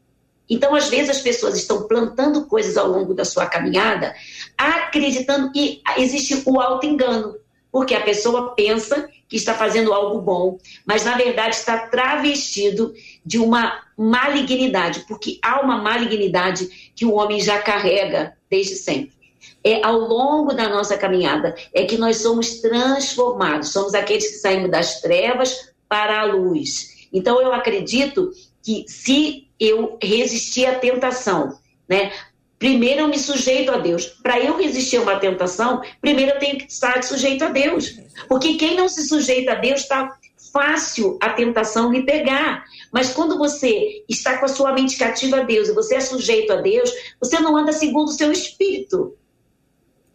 [0.50, 4.14] Então, às vezes, as pessoas estão plantando coisas ao longo da sua caminhada,
[4.58, 7.36] acreditando que existe o auto-engano,
[7.76, 12.94] porque a pessoa pensa que está fazendo algo bom, mas na verdade está travestido
[13.26, 19.14] de uma malignidade, porque há uma malignidade que o homem já carrega desde sempre
[19.62, 24.72] é ao longo da nossa caminhada, é que nós somos transformados, somos aqueles que saímos
[24.72, 27.08] das trevas para a luz.
[27.12, 28.32] Então eu acredito
[28.64, 31.60] que se eu resistir à tentação,
[31.90, 32.14] né?
[32.58, 34.06] Primeiro eu me sujeito a Deus.
[34.24, 38.00] Para eu resistir a uma tentação, primeiro eu tenho que estar sujeito a Deus.
[38.28, 40.18] Porque quem não se sujeita a Deus está
[40.54, 42.64] fácil a tentação lhe pegar.
[42.92, 46.54] Mas quando você está com a sua mente cativa a Deus e você é sujeito
[46.54, 46.90] a Deus,
[47.20, 49.18] você não anda segundo o seu espírito.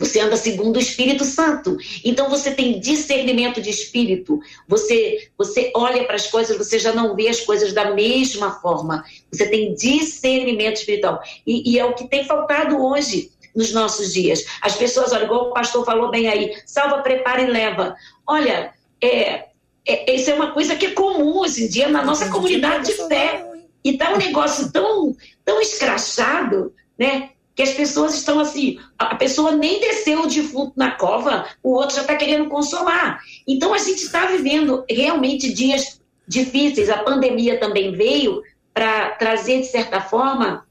[0.00, 1.76] Você anda segundo o Espírito Santo.
[2.02, 4.40] Então você tem discernimento de espírito.
[4.66, 9.04] Você você olha para as coisas, você já não vê as coisas da mesma forma.
[9.30, 11.20] Você tem discernimento espiritual.
[11.46, 14.44] E, e é o que tem faltado hoje nos nossos dias.
[14.62, 17.94] As pessoas, olha, igual o pastor falou bem aí, salva, prepara e leva.
[18.26, 18.72] Olha,
[19.02, 19.48] é,
[19.86, 22.94] é, isso é uma coisa que é comum hoje em dia na nossa comunidade de
[23.06, 23.46] fé.
[23.82, 27.30] E tá um negócio tão, tão escrachado, né?
[27.60, 31.96] Que as pessoas estão assim, a pessoa nem desceu o defunto na cova, o outro
[31.96, 33.20] já está querendo consolar.
[33.46, 36.88] Então a gente está vivendo realmente dias difíceis.
[36.88, 38.40] A pandemia também veio
[38.72, 40.66] para trazer, de certa forma,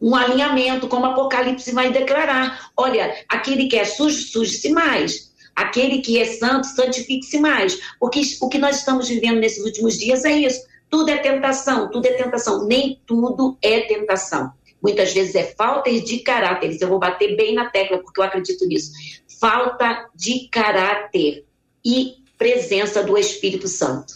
[0.00, 2.70] um alinhamento, como o Apocalipse vai declarar.
[2.76, 5.32] Olha, aquele que é sujo, suje-se mais.
[5.56, 7.80] Aquele que é santo, santifique-se mais.
[7.98, 10.60] Porque o que nós estamos vivendo nesses últimos dias é isso.
[10.88, 12.64] Tudo é tentação, tudo é tentação.
[12.64, 14.52] Nem tudo é tentação.
[14.86, 16.76] Muitas vezes é falta de caráter.
[16.80, 18.92] Eu vou bater bem na tecla porque eu acredito nisso.
[19.40, 21.44] Falta de caráter
[21.84, 24.14] e presença do Espírito Santo.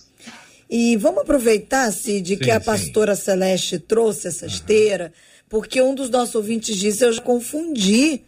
[0.69, 3.23] E vamos aproveitar, Cid, sim, que a pastora sim.
[3.23, 5.13] Celeste trouxe essa esteira,
[5.49, 8.23] porque um dos nossos ouvintes disse: eu já confundi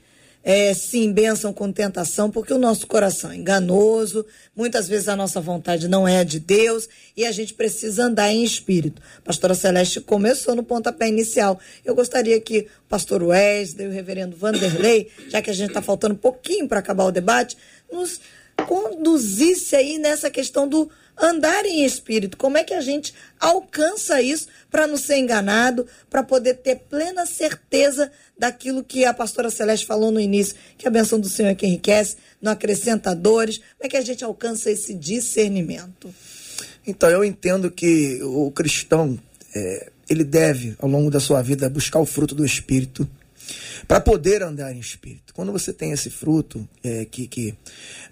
[0.44, 4.26] é, sim, bênção com tentação, porque o nosso coração é enganoso,
[4.56, 8.42] muitas vezes a nossa vontade não é de Deus e a gente precisa andar em
[8.42, 9.00] espírito.
[9.18, 11.60] A pastora Celeste começou no pontapé inicial.
[11.84, 16.14] Eu gostaria que o pastor Wesley, o reverendo Vanderlei, já que a gente está faltando
[16.14, 17.56] um pouquinho para acabar o debate,
[17.90, 18.20] nos
[18.66, 20.90] conduzisse aí nessa questão do
[21.20, 22.36] andar em espírito.
[22.36, 27.26] Como é que a gente alcança isso para não ser enganado, para poder ter plena
[27.26, 31.54] certeza daquilo que a pastora Celeste falou no início, que a benção do Senhor é
[31.54, 33.58] que enriquece, não acrescenta dores.
[33.58, 36.12] Como é que a gente alcança esse discernimento?
[36.86, 39.18] Então, eu entendo que o cristão,
[39.54, 43.08] é, ele deve, ao longo da sua vida, buscar o fruto do Espírito
[43.86, 45.34] para poder andar em espírito.
[45.34, 47.54] Quando você tem esse fruto é, que, que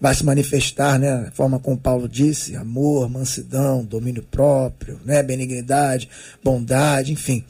[0.00, 6.08] vai se manifestar, né, da forma como Paulo disse, amor, mansidão, domínio próprio, né, benignidade,
[6.42, 7.44] bondade, enfim.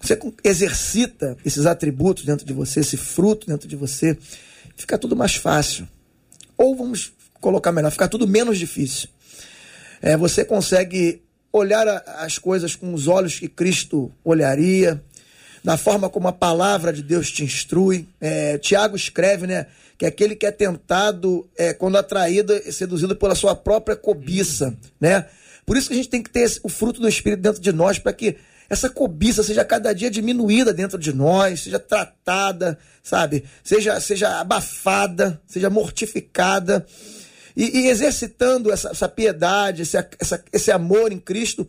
[0.00, 4.16] Você exercita esses atributos dentro de você, esse fruto dentro de você,
[4.76, 5.88] fica tudo mais fácil.
[6.56, 9.08] Ou vamos colocar melhor, fica tudo menos difícil.
[10.00, 11.88] É, você consegue olhar
[12.18, 15.02] as coisas com os olhos que Cristo olharia,
[15.66, 18.06] na forma como a palavra de Deus te instrui.
[18.20, 19.66] É, Tiago escreve, né?
[19.98, 24.72] Que é aquele que é tentado é, quando atraído e seduzido pela sua própria cobiça,
[25.00, 25.26] né?
[25.66, 27.72] Por isso que a gente tem que ter esse, o fruto do Espírito dentro de
[27.72, 28.36] nós, para que
[28.70, 33.42] essa cobiça seja cada dia diminuída dentro de nós, seja tratada, sabe?
[33.64, 36.86] Seja, seja abafada, seja mortificada.
[37.56, 41.66] E, e exercitando essa, essa piedade, esse, essa, esse amor em Cristo,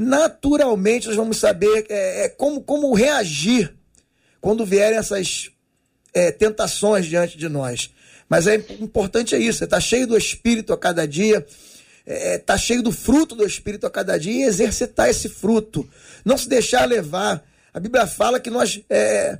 [0.00, 3.76] naturalmente nós vamos saber é, é, como, como reagir
[4.40, 5.50] quando vierem essas
[6.14, 7.90] é, tentações diante de nós.
[8.26, 11.46] Mas é importante é isso, está cheio do Espírito a cada dia,
[12.06, 15.86] está é, cheio do fruto do Espírito a cada dia e exercitar esse fruto.
[16.24, 17.44] Não se deixar levar.
[17.74, 19.38] A Bíblia fala que nós é,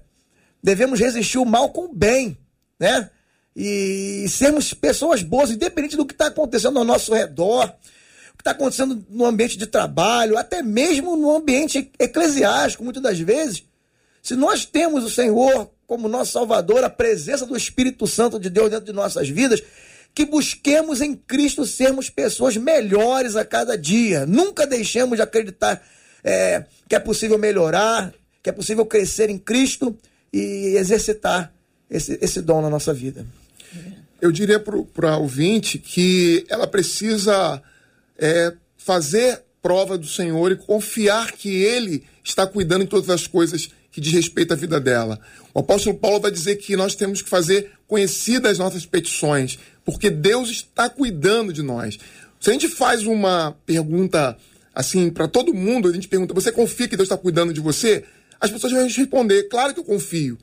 [0.62, 2.36] devemos resistir o mal com o bem,
[2.78, 3.08] né?
[3.56, 7.74] E sermos pessoas boas, independente do que está acontecendo ao nosso redor,
[8.40, 13.64] que está acontecendo no ambiente de trabalho, até mesmo no ambiente eclesiástico, muitas das vezes.
[14.22, 18.70] Se nós temos o Senhor como nosso Salvador, a presença do Espírito Santo de Deus
[18.70, 19.62] dentro de nossas vidas,
[20.14, 24.24] que busquemos em Cristo sermos pessoas melhores a cada dia.
[24.24, 25.82] Nunca deixemos de acreditar
[26.24, 28.12] é, que é possível melhorar,
[28.42, 29.96] que é possível crescer em Cristo
[30.32, 31.52] e exercitar
[31.90, 33.26] esse, esse dom na nossa vida.
[34.20, 37.62] Eu diria para a ouvinte que ela precisa
[38.20, 43.70] é, fazer prova do Senhor e confiar que Ele está cuidando em todas as coisas
[43.90, 45.18] que diz respeito à vida dela.
[45.52, 50.08] O apóstolo Paulo vai dizer que nós temos que fazer conhecidas as nossas petições, porque
[50.08, 51.98] Deus está cuidando de nós.
[52.38, 54.36] Se a gente faz uma pergunta
[54.74, 58.04] assim para todo mundo, a gente pergunta: você confia que Deus está cuidando de você?
[58.40, 60.38] As pessoas vão responder: claro que eu confio.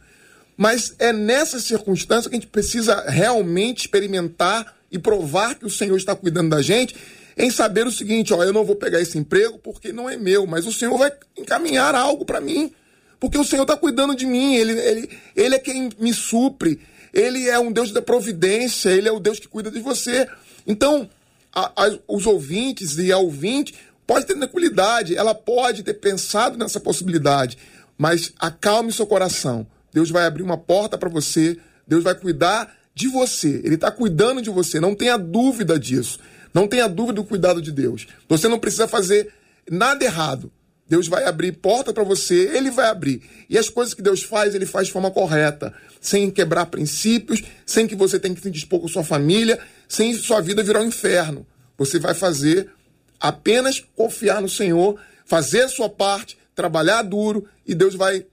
[0.57, 5.95] Mas é nessa circunstância que a gente precisa realmente experimentar e provar que o Senhor
[5.95, 6.95] está cuidando da gente,
[7.38, 10.48] em saber o seguinte: ó, eu não vou pegar esse emprego porque não é meu,
[10.48, 12.72] mas o Senhor vai encaminhar algo para mim,
[13.20, 16.80] porque o Senhor está cuidando de mim, ele, ele, ele é quem me supre,
[17.14, 20.28] ele é um Deus da providência, ele é o Deus que cuida de você.
[20.66, 21.10] Então,
[21.54, 23.76] a, a, os ouvintes e a ouvinte
[24.06, 27.58] pode ter tranquilidade, ela pode ter pensado nessa possibilidade,
[27.98, 29.68] mas acalme seu coração.
[29.94, 31.58] Deus vai abrir uma porta para você,
[31.88, 36.20] Deus vai cuidar de você, Ele está cuidando de você, não tenha dúvida disso.
[36.58, 38.08] Não tenha dúvida do cuidado de Deus.
[38.28, 39.32] Você não precisa fazer
[39.70, 40.51] nada errado.
[40.89, 43.22] Deus vai abrir porta para você, ele vai abrir.
[43.47, 47.86] E as coisas que Deus faz, ele faz de forma correta, sem quebrar princípios, sem
[47.86, 51.45] que você tenha que se dispor com sua família, sem sua vida virar um inferno.
[51.78, 52.72] Você vai fazer
[53.20, 58.26] apenas confiar no Senhor, fazer a sua parte, trabalhar duro e Deus vai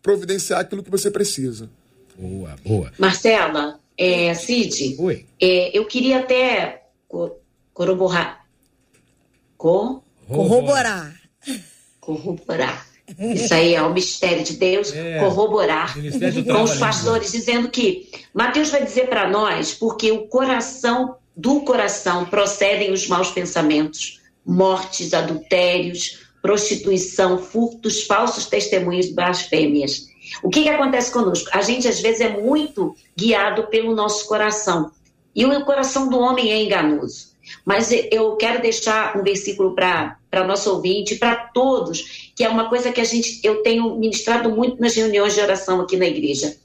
[0.00, 1.68] providenciar aquilo que você precisa.
[2.16, 2.92] Boa, boa.
[2.96, 5.26] Marcela, é, Cid, Oi.
[5.40, 6.84] É, eu queria até
[7.74, 8.46] corroborar.
[9.58, 10.02] Co?
[10.28, 11.14] Corroborar.
[12.00, 12.86] Corroborar.
[13.18, 18.70] Isso aí é o mistério de Deus, é, corroborar com os pastores, dizendo que Mateus
[18.70, 26.24] vai dizer para nós, porque o coração, do coração procedem os maus pensamentos, mortes, adultérios,
[26.40, 30.08] prostituição, furtos, falsos testemunhos, blasfêmias.
[30.42, 31.50] O que, que acontece conosco?
[31.52, 34.90] A gente às vezes é muito guiado pelo nosso coração.
[35.36, 37.33] E o coração do homem é enganoso.
[37.64, 42.92] Mas eu quero deixar um versículo para nosso ouvinte, para todos, que é uma coisa
[42.92, 46.56] que a gente eu tenho ministrado muito nas reuniões de oração aqui na igreja.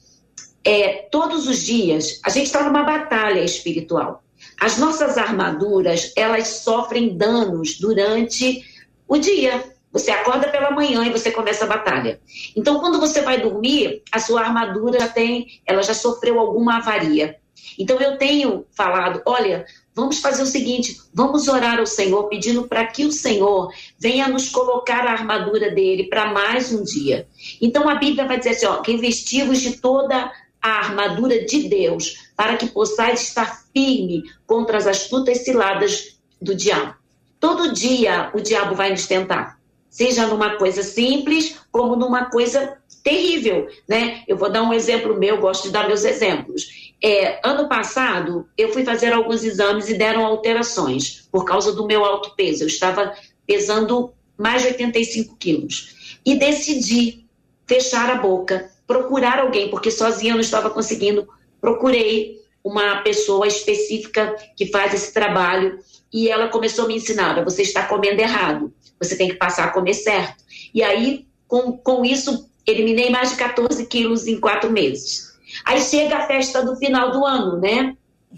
[0.63, 4.23] É, todos os dias a gente está numa batalha espiritual.
[4.59, 8.63] As nossas armaduras elas sofrem danos durante
[9.07, 9.63] o dia.
[9.91, 12.19] Você acorda pela manhã e você começa a batalha.
[12.55, 17.39] Então, quando você vai dormir, a sua armadura já tem, ela já sofreu alguma avaria.
[17.77, 19.65] Então eu tenho falado, olha,
[19.99, 24.49] vamos fazer o seguinte, vamos orar ao Senhor pedindo para que o Senhor venha nos
[24.49, 27.27] colocar a armadura dele para mais um dia.
[27.61, 30.31] Então a Bíblia vai dizer assim, ó, que vestimos de toda
[30.61, 36.95] a armadura de Deus, para que possais estar firme contra as astutas ciladas do diabo.
[37.39, 39.57] Todo dia o diabo vai nos tentar,
[39.89, 44.23] seja numa coisa simples como numa coisa terrível, né?
[44.27, 46.78] Eu vou dar um exemplo meu, gosto de dar meus exemplos.
[47.01, 52.03] É, ano passado, eu fui fazer alguns exames e deram alterações por causa do meu
[52.03, 52.63] alto peso.
[52.63, 53.13] Eu estava
[53.47, 56.19] pesando mais de 85 quilos.
[56.25, 57.25] E decidi
[57.65, 61.27] fechar a boca, procurar alguém, porque sozinha eu não estava conseguindo.
[61.61, 65.79] Procurei uma pessoa específica que faz esse trabalho
[66.11, 69.71] e ela começou a me ensinar: você está comendo errado, você tem que passar a
[69.71, 70.43] comer certo.
[70.73, 75.28] E aí, com, com isso, eliminei mais de 14 quilos em quatro meses.
[75.65, 77.95] Aí chega a festa do final do ano, né?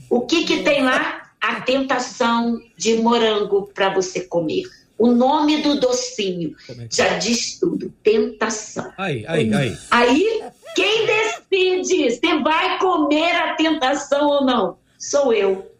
[0.09, 1.31] O que que tem lá?
[1.39, 4.63] A tentação de morango para você comer.
[4.97, 7.17] O nome do docinho é já é?
[7.17, 8.91] diz tudo, tentação.
[8.97, 9.77] Aí, aí, aí.
[9.89, 10.43] Aí,
[10.75, 14.77] quem decide se vai comer a tentação ou não?
[14.99, 15.71] Sou eu.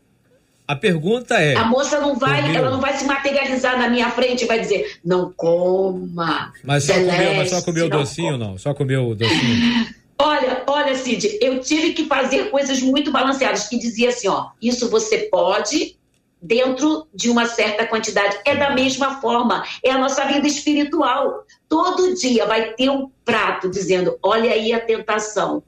[0.68, 1.56] A pergunta é.
[1.56, 2.56] A moça não vai, comeu.
[2.56, 6.52] ela não vai se materializar na minha frente e vai dizer, não coma.
[6.64, 8.58] Mas só Celeste, comeu, mas só comeu o docinho, não?
[8.58, 9.86] Só comeu o docinho.
[10.22, 14.90] Olha, olha, Cid, eu tive que fazer coisas muito balanceadas, que dizia assim, ó, isso
[14.90, 15.98] você pode
[16.40, 18.38] dentro de uma certa quantidade.
[18.46, 21.44] É da mesma forma, é a nossa vida espiritual.
[21.68, 25.64] Todo dia vai ter um prato dizendo, olha aí a tentação,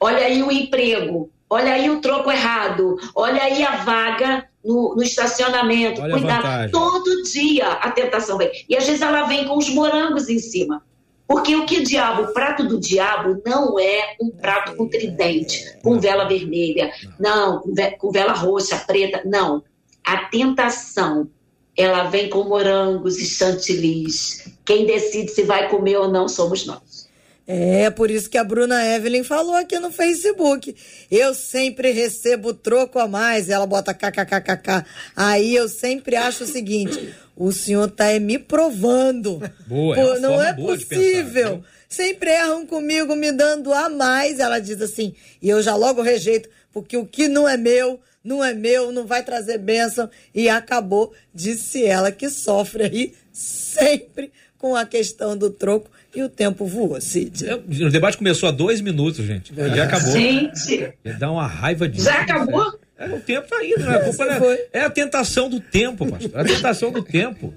[0.00, 5.02] olha aí o emprego, olha aí o troco errado, olha aí a vaga no, no
[5.02, 6.00] estacionamento.
[6.00, 8.50] Olha Cuidado, todo dia a tentação vem.
[8.68, 10.82] E às vezes ela vem com os morangos em cima.
[11.28, 15.76] Porque o que o diabo, o prato do diabo não é um prato com tridente,
[15.82, 17.62] com vela vermelha, não,
[17.98, 19.62] com vela roxa, preta, não.
[20.02, 21.28] A tentação,
[21.76, 24.50] ela vem com morangos e chantilis.
[24.64, 27.06] Quem decide se vai comer ou não somos nós.
[27.50, 30.76] É, por isso que a Bruna Evelyn falou aqui no Facebook.
[31.10, 33.48] Eu sempre recebo troco a mais.
[33.48, 34.84] Ela bota kkkk.
[35.16, 39.40] Aí eu sempre acho o seguinte: o senhor tá me provando.
[39.66, 41.58] Boa, Pô, é não é possível.
[41.58, 44.40] Pensar, sempre erram comigo me dando a mais.
[44.40, 48.44] Ela diz assim, e eu já logo rejeito, porque o que não é meu, não
[48.44, 50.10] é meu, não vai trazer bênção.
[50.34, 56.28] E acabou, disse ela, que sofre aí sempre com a questão do troco e o
[56.28, 57.48] tempo voou, Cid.
[57.48, 59.54] É, o debate começou há dois minutos, gente.
[59.54, 60.10] Já acabou.
[60.10, 60.92] Gente.
[61.16, 62.06] Dá uma raiva disso.
[62.06, 62.76] Já acabou?
[62.98, 63.96] É, o tempo tá indo, né?
[63.96, 66.30] A culpa é, é, a tentação do tempo, pastor.
[66.34, 67.54] É a tentação do tempo.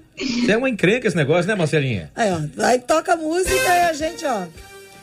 [0.48, 2.10] É uma encrenca esse negócio, né, Marcelinha?
[2.14, 2.64] Aí, ó.
[2.64, 4.44] Aí toca música e a gente, ó.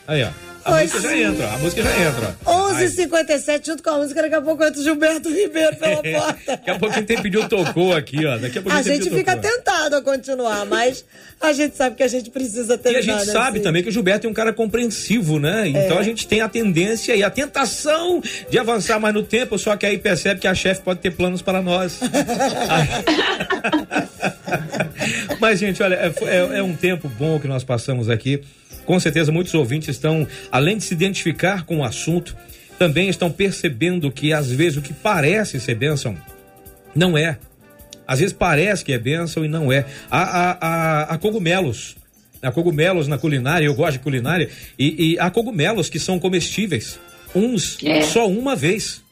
[0.06, 0.49] Aí, ó.
[0.64, 2.36] A música já entra, a música já entra.
[2.44, 6.36] 11h57, junto com a música, daqui a pouco entra o Gilberto Ribeiro pela porta.
[6.46, 8.36] daqui a pouco quem tem pedido tocou aqui, ó.
[8.36, 9.50] Daqui a pouco a gente fica tocou.
[9.50, 11.04] tentado a continuar, mas
[11.40, 13.06] a gente sabe que a gente precisa terminar.
[13.06, 13.64] E a gente sabe assim.
[13.64, 15.68] também que o Gilberto é um cara compreensivo, né?
[15.68, 16.00] Então é.
[16.00, 19.86] a gente tem a tendência e a tentação de avançar mais no tempo, só que
[19.86, 22.00] aí percebe que a chefe pode ter planos para nós.
[25.40, 28.42] mas, gente, olha, é, é, é um tempo bom que nós passamos aqui.
[28.90, 32.36] Com certeza, muitos ouvintes estão, além de se identificar com o assunto,
[32.76, 36.16] também estão percebendo que às vezes o que parece ser bênção
[36.92, 37.38] não é.
[38.04, 39.86] Às vezes parece que é bênção e não é.
[40.10, 41.94] Há, há, há, cogumelos.
[42.42, 46.98] Há cogumelos na culinária, eu gosto de culinária, e, e há cogumelos que são comestíveis.
[47.32, 48.02] Uns é.
[48.02, 49.04] só uma vez.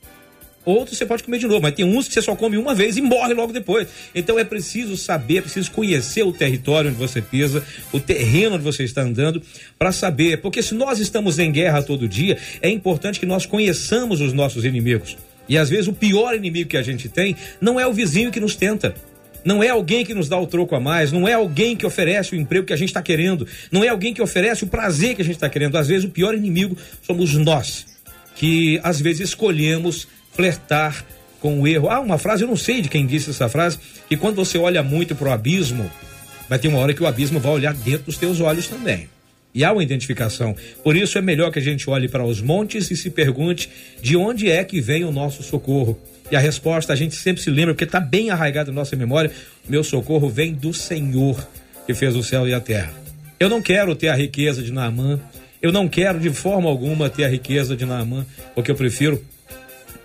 [0.68, 2.98] Outros você pode comer de novo, mas tem uns que você só come uma vez
[2.98, 3.88] e morre logo depois.
[4.14, 8.64] Então é preciso saber, é preciso conhecer o território onde você pisa, o terreno onde
[8.64, 9.40] você está andando,
[9.78, 10.42] para saber.
[10.42, 14.66] Porque se nós estamos em guerra todo dia, é importante que nós conheçamos os nossos
[14.66, 15.16] inimigos.
[15.48, 18.38] E às vezes o pior inimigo que a gente tem não é o vizinho que
[18.38, 18.94] nos tenta.
[19.46, 22.34] Não é alguém que nos dá o troco a mais, não é alguém que oferece
[22.34, 25.22] o emprego que a gente está querendo, não é alguém que oferece o prazer que
[25.22, 25.78] a gente está querendo.
[25.78, 27.86] Às vezes o pior inimigo somos nós,
[28.36, 30.06] que às vezes escolhemos
[30.38, 31.04] flertar
[31.40, 31.90] com o erro.
[31.90, 33.76] Ah, uma frase, eu não sei de quem disse essa frase,
[34.08, 35.90] que quando você olha muito para o abismo,
[36.48, 39.08] vai ter uma hora que o abismo vai olhar dentro dos teus olhos também.
[39.52, 40.54] E há uma identificação.
[40.84, 43.68] Por isso é melhor que a gente olhe para os montes e se pergunte
[44.00, 45.98] de onde é que vem o nosso socorro.
[46.30, 49.32] E a resposta a gente sempre se lembra, porque está bem arraigado na nossa memória:
[49.68, 51.44] meu socorro vem do Senhor
[51.84, 52.92] que fez o céu e a terra.
[53.40, 55.18] Eu não quero ter a riqueza de Naamã,
[55.60, 58.24] eu não quero de forma alguma ter a riqueza de Naamã,
[58.54, 59.20] porque eu prefiro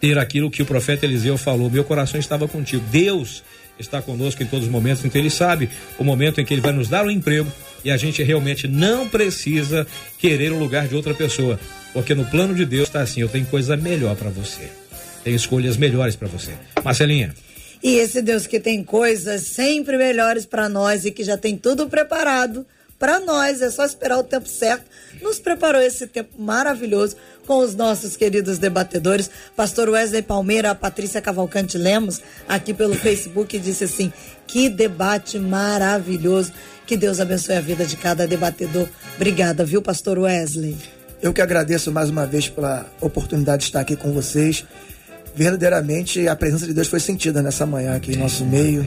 [0.04, 2.84] ter aquilo que o profeta Eliseu falou: Meu coração estava contigo.
[2.91, 3.41] Deus
[3.80, 6.74] está conosco em todos os momentos, então Ele sabe o momento em que Ele vai
[6.74, 7.49] nos dar o um emprego
[7.86, 9.88] e a gente realmente não precisa
[10.20, 11.58] querer o lugar de outra pessoa,
[11.93, 14.70] porque no plano de Deus está assim: eu tenho coisa melhor para você,
[15.24, 16.51] tenho escolhas melhores para você.
[16.84, 17.34] Marcelinha.
[17.82, 21.88] E esse Deus que tem coisas sempre melhores para nós e que já tem tudo
[21.88, 22.66] preparado
[23.00, 24.86] para nós, é só esperar o tempo certo.
[25.22, 27.16] Nos preparou esse tempo maravilhoso
[27.46, 33.60] com os nossos queridos debatedores, pastor Wesley Palmeira, a Patrícia Cavalcante Lemos, aqui pelo Facebook,
[33.60, 34.12] disse assim:
[34.48, 36.54] que debate maravilhoso.
[36.86, 38.88] Que Deus abençoe a vida de cada debatedor.
[39.16, 40.78] Obrigada, viu, pastor Wesley?
[41.22, 44.66] Eu que agradeço mais uma vez pela oportunidade de estar aqui com vocês.
[45.34, 48.86] Verdadeiramente a presença de Deus foi sentida nessa manhã aqui em nosso meio.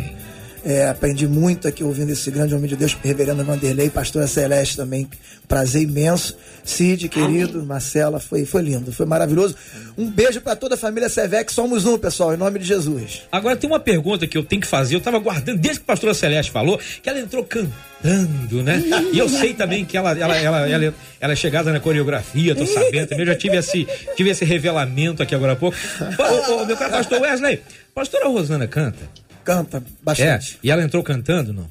[0.66, 5.08] É, aprendi muito aqui ouvindo esse grande homem de Deus, reverendo Vanderlei, pastora Celeste também.
[5.46, 6.36] Prazer imenso.
[6.64, 7.68] Cid, querido, Amém.
[7.68, 9.54] Marcela, foi, foi lindo, foi maravilhoso.
[9.96, 13.22] Um beijo para toda a família Sevec, somos um, pessoal, em nome de Jesus.
[13.30, 15.86] Agora tem uma pergunta que eu tenho que fazer, eu estava guardando desde que a
[15.86, 18.82] pastora Celeste falou, que ela entrou cantando, né?
[19.12, 22.66] E eu sei também que ela, ela, ela, ela, ela é chegada na coreografia, tô
[22.66, 23.86] sabendo também, eu já tive esse,
[24.16, 25.76] tive esse revelamento aqui agora há pouco.
[26.18, 27.62] Ô, ô, meu caro pastor Wesley,
[27.94, 29.25] pastora Rosana canta?
[29.46, 30.54] Canta bastante.
[30.54, 31.70] É, e ela entrou cantando, não?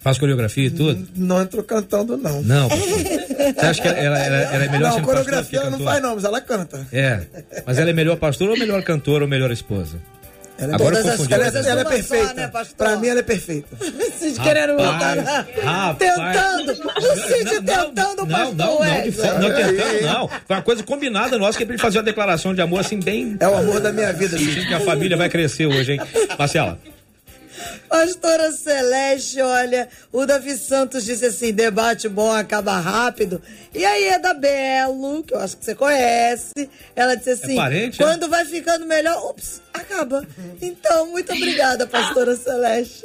[0.00, 1.08] Faz coreografia e tudo?
[1.16, 2.42] Não, entrou cantando, não.
[2.42, 2.68] Não.
[2.68, 6.24] Você acha que ela, ela, ela é melhor não, coreografia ela não faz, não, mas
[6.24, 6.86] ela canta.
[6.92, 7.22] É.
[7.66, 9.96] Mas ela é melhor pastora ou melhor cantora ou melhor esposa?
[10.56, 12.28] Ela é, Agora ela, é, ela é perfeita.
[12.28, 13.68] Só, né, pra mim, ela é perfeita.
[13.78, 15.46] Vocês querendo botar.
[15.98, 16.72] Tentando.
[16.72, 18.54] O Cid tentando, não, pastor.
[18.54, 20.28] Não, não, de forma, não tentando, não.
[20.28, 23.00] Foi uma coisa combinada nossa que é pra ele fazer uma declaração de amor assim,
[23.00, 23.36] bem.
[23.40, 26.00] É o amor da minha vida, Sentindo que a família vai crescer hoje, hein?
[26.38, 26.78] Marcela.
[27.88, 33.40] Pastora Celeste, olha, o Davi Santos disse assim: debate bom acaba rápido.
[33.74, 36.52] E aí é da Belo, que eu acho que você conhece.
[36.96, 38.06] Ela disse assim: é parente, é?
[38.06, 38.28] quando é?
[38.28, 40.26] vai ficando melhor, ups, acaba.
[40.60, 43.04] Então, muito obrigada, Pastora Celeste.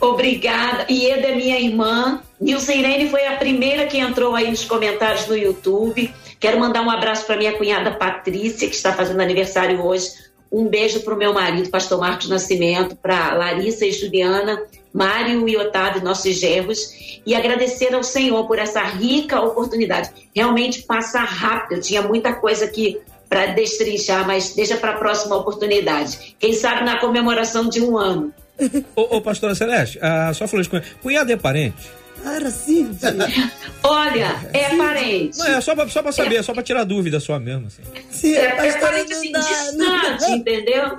[0.00, 0.86] Obrigada.
[0.90, 2.20] Ieda é minha irmã.
[2.40, 6.12] Nilce Irene foi a primeira que entrou aí nos comentários do YouTube.
[6.40, 10.08] Quero mandar um abraço para minha cunhada Patrícia, que está fazendo aniversário hoje.
[10.52, 15.56] Um beijo para o meu marido, pastor Marcos Nascimento, para Larissa e Juliana, Mário e
[15.56, 20.10] Otávio, nossos gerros, e agradecer ao Senhor por essa rica oportunidade.
[20.34, 23.00] Realmente passa rápido, eu tinha muita coisa aqui
[23.30, 26.36] para destrinchar, mas deixa para a próxima oportunidade.
[26.38, 28.30] Quem sabe na comemoração de um ano.
[28.94, 30.88] ô, ô, pastora Celeste, a sua falou de cunhado.
[31.00, 32.01] Cunhado é parente?
[32.22, 32.98] Para, Cid.
[33.82, 35.38] Olha, é parente.
[35.38, 37.66] Não, é só pra, só pra saber, é só pra tirar dúvida só mesmo.
[37.66, 37.82] Assim.
[38.10, 40.98] Sim, é, é parente assim, distante, entendeu?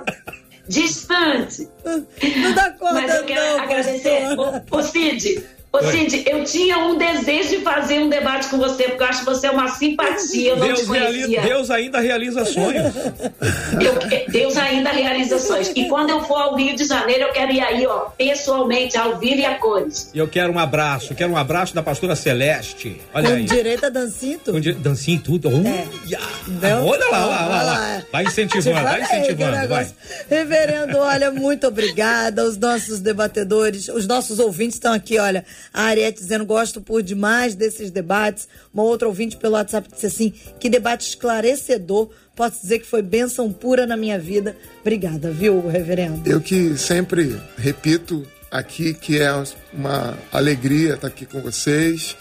[0.68, 1.68] Distante.
[1.84, 4.22] Não dá conta, Mas eu quero não, agradecer.
[4.70, 5.44] Ô, Cid,
[5.74, 9.18] Ô, Cindy, eu tinha um desejo de fazer um debate com você, porque eu acho
[9.18, 12.94] que você é uma simpatia, eu Deus, realiza, Deus ainda realiza sonhos.
[12.94, 15.72] Eu, Deus ainda realiza sonhos.
[15.74, 19.18] E quando eu for ao Rio de Janeiro, eu quero ir aí, ó, pessoalmente, ao
[19.18, 20.12] vivo e a cores.
[20.14, 23.00] E eu quero um abraço, quero um abraço da pastora Celeste.
[23.12, 23.44] Olha Com aí.
[23.44, 24.60] direito a dancinho tudo.
[24.60, 24.72] Di...
[24.74, 25.48] Dancinho tudo.
[25.48, 25.86] É.
[26.06, 26.84] yeah.
[26.84, 28.02] Olha lá, olha lá, olha lá.
[28.12, 29.60] Vai incentivando, vai incentivando, vai.
[29.62, 29.94] negócio.
[30.30, 32.44] Reverendo, olha, muito obrigada.
[32.44, 35.44] Os nossos debatedores, os nossos ouvintes estão aqui, olha.
[35.72, 38.48] A Ariete dizendo, gosto por demais desses debates.
[38.72, 42.10] Uma outra ouvinte pelo WhatsApp disse assim, que debate esclarecedor.
[42.36, 44.56] Posso dizer que foi bênção pura na minha vida.
[44.80, 46.28] Obrigada, viu, reverendo?
[46.28, 49.32] Eu que sempre repito aqui que é
[49.72, 52.16] uma alegria estar aqui com vocês,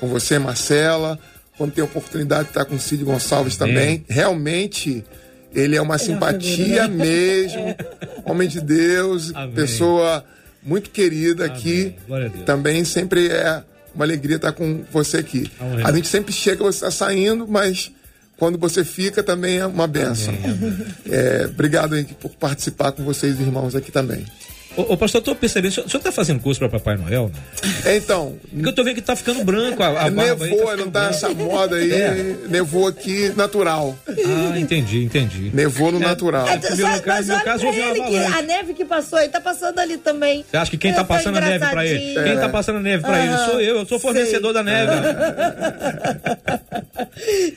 [0.00, 1.18] com você, Marcela.
[1.56, 4.04] Quando tem oportunidade de estar com o Cid Gonçalves também.
[4.08, 5.04] Realmente,
[5.52, 7.76] ele é uma Ele é simpatia uma mesmo.
[8.24, 9.54] Homem de Deus, Amém.
[9.54, 10.24] pessoa
[10.68, 11.94] muito querida aqui.
[12.06, 12.44] Glória a Deus.
[12.44, 13.62] Também sempre é
[13.94, 15.50] uma alegria estar com você aqui.
[15.58, 15.84] Amém.
[15.84, 17.90] A gente sempre chega, você está saindo, mas
[18.36, 20.34] quando você fica também é uma benção.
[21.10, 24.26] É, obrigado aí por participar com vocês, irmãos, aqui também.
[24.78, 26.96] Ô, ô, pastor, eu tô percebendo, o senhor, o senhor tá fazendo curso para Papai
[26.96, 27.32] Noel?
[27.34, 27.70] Né?
[27.84, 30.66] É, então, Porque eu tô vendo que tá ficando branco a, a barba aí, nevou,
[30.66, 31.14] tá não tá branco.
[31.14, 32.36] essa moda aí, É.
[32.48, 33.98] nevou aqui natural.
[34.08, 35.50] Ah, entendi, entendi.
[35.52, 36.46] Nevou no natural.
[36.48, 38.38] É, no meu mas caso- no olha caso, houve uma ele avalanche.
[38.38, 40.44] a neve que passou aí tá passando ali também.
[40.48, 42.14] Você acha que quem tá Eu tô passando a neve pra ele?
[42.22, 43.36] Quem tá passando a neve pra ele?
[43.50, 44.92] Sou eu, eu sou fornecedor da neve.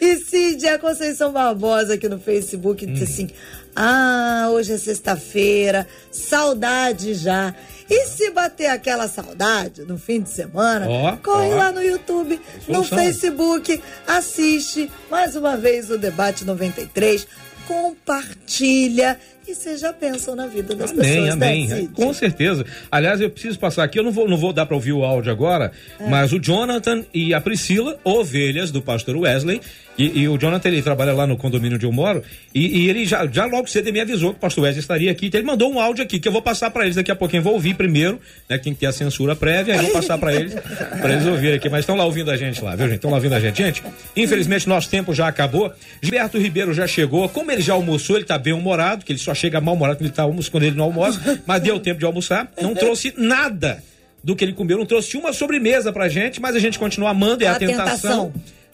[0.01, 3.05] E Cid, a Conceição Barbosa aqui no Facebook disse Hum.
[3.05, 3.29] assim:
[3.75, 7.53] Ah, hoje é sexta-feira, saudade já.
[7.89, 11.57] E se bater aquela saudade no fim de semana, Ó, corre ó.
[11.57, 12.83] lá no YouTube, no.
[12.83, 17.27] Facebook, assiste mais uma vez o Debate 93,
[17.67, 19.17] compartilha
[19.47, 21.25] e seja bênção na vida das Amém, pessoas.
[21.25, 21.67] né, amém.
[21.67, 21.87] Cid?
[21.93, 22.65] Com certeza.
[22.91, 25.31] Aliás, eu preciso passar aqui, eu não vou, não vou dar para ouvir o áudio
[25.31, 26.07] agora, É.
[26.07, 29.59] mas o Jonathan e a Priscila, ovelhas do pastor Wesley,
[29.97, 32.23] e, e o Jonathan ele trabalha lá no condomínio onde eu moro,
[32.53, 35.27] e, e ele já, já logo cedo me avisou que o pastor Wesley estaria aqui,
[35.27, 37.43] então ele mandou um áudio aqui que eu vou passar para eles daqui a pouquinho,
[37.43, 38.19] vou ouvir primeiro,
[38.49, 41.25] né, tem que ter a censura prévia, aí eu vou passar para eles, para eles
[41.25, 42.95] ouvirem aqui, mas estão lá ouvindo a gente lá, viu gente?
[42.95, 43.57] Estão lá ouvindo a gente.
[43.57, 43.83] Gente,
[44.15, 45.71] infelizmente nosso tempo já acabou,
[46.01, 49.33] Gilberto Ribeiro já chegou, como ele já almoçou, ele tá bem humorado, que ele só
[49.33, 52.51] chega mal-humorado quando ele tá almoçando, quando ele não almoça, mas deu tempo de almoçar,
[52.61, 53.83] não trouxe nada
[54.23, 57.43] do que ele comeu, não trouxe uma sobremesa pra gente, mas a gente continua amando,
[57.43, 58.31] é a, A tentação.
[58.31, 58.33] tentação.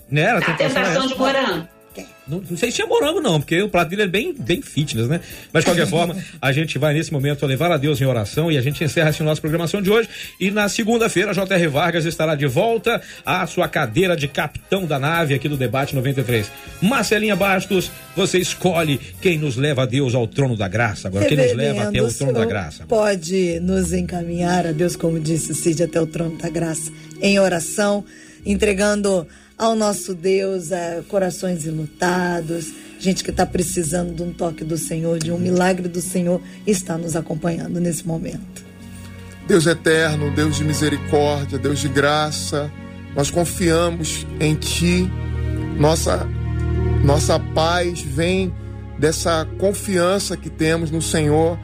[0.09, 0.29] Né?
[0.29, 1.67] A A tentação, é tentação de morango.
[2.27, 5.07] Não, não sei se é morango, não, porque o prato dele é bem, bem fitness,
[5.07, 5.21] né?
[5.53, 8.57] Mas de qualquer forma, a gente vai nesse momento levar a Deus em oração e
[8.57, 10.09] a gente encerra assim a nossa programação de hoje.
[10.39, 11.67] E na segunda-feira, J.R.
[11.67, 16.51] Vargas estará de volta à sua cadeira de capitão da nave aqui do Debate 93.
[16.81, 21.07] Marcelinha Bastos, você escolhe quem nos leva a Deus ao trono da graça.
[21.07, 22.85] Agora, quem nos leva até o Reverendo, trono da graça.
[22.87, 26.91] Pode nos encaminhar a Deus, como disse o Cid, até o trono da graça,
[27.21, 28.03] em oração,
[28.45, 29.25] entregando
[29.57, 35.17] ao nosso Deus eh, corações enlutados, gente que está precisando de um toque do Senhor,
[35.17, 38.65] de um milagre do Senhor, está nos acompanhando nesse momento.
[39.47, 42.71] Deus eterno, Deus de misericórdia, Deus de graça,
[43.15, 45.09] nós confiamos em Ti.
[45.79, 46.27] Nossa,
[47.03, 48.53] nossa paz vem
[48.99, 51.57] dessa confiança que temos no Senhor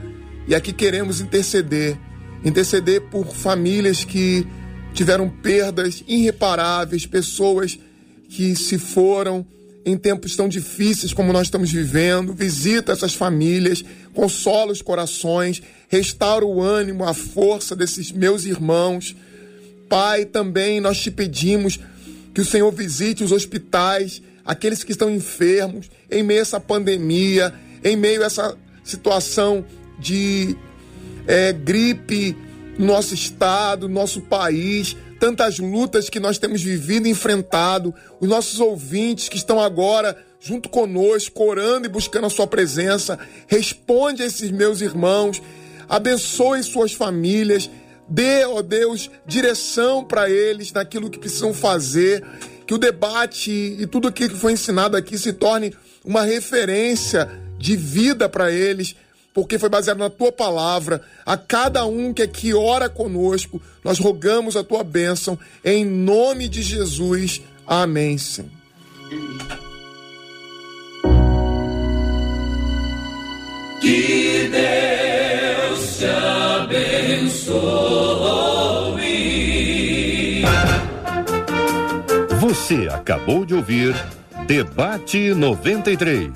[0.47, 1.97] e aqui queremos interceder
[2.43, 4.45] interceder por famílias que
[4.93, 7.77] tiveram perdas irreparáveis, pessoas
[8.29, 9.45] que se foram
[9.85, 12.33] em tempos tão difíceis como nós estamos vivendo.
[12.33, 13.83] Visita essas famílias,
[14.13, 19.15] consola os corações, restaura o ânimo, a força desses meus irmãos.
[19.89, 21.79] Pai, também nós te pedimos
[22.33, 27.53] que o Senhor visite os hospitais, aqueles que estão enfermos, em meio a essa pandemia,
[27.83, 29.63] em meio a essa situação
[29.99, 30.55] de
[31.27, 32.35] é, gripe
[32.77, 38.59] nosso estado, no nosso país, tantas lutas que nós temos vivido e enfrentado, os nossos
[38.59, 43.17] ouvintes que estão agora junto conosco, orando e buscando a sua presença,
[43.47, 45.41] responde a esses meus irmãos,
[45.87, 47.69] abençoe suas famílias,
[48.09, 52.25] dê, ó Deus, direção para eles naquilo que precisam fazer,
[52.67, 57.77] que o debate e tudo aquilo que foi ensinado aqui se torne uma referência de
[57.77, 58.95] vida para eles,
[59.33, 61.01] porque foi baseado na tua palavra.
[61.25, 66.61] A cada um que aqui ora conosco, nós rogamos a tua bênção, em nome de
[66.61, 67.41] Jesus.
[67.65, 68.49] Amém, Senhor.
[73.81, 77.53] Que Deus te abençoe.
[82.39, 83.93] Você acabou de ouvir
[84.47, 86.29] Debate 93.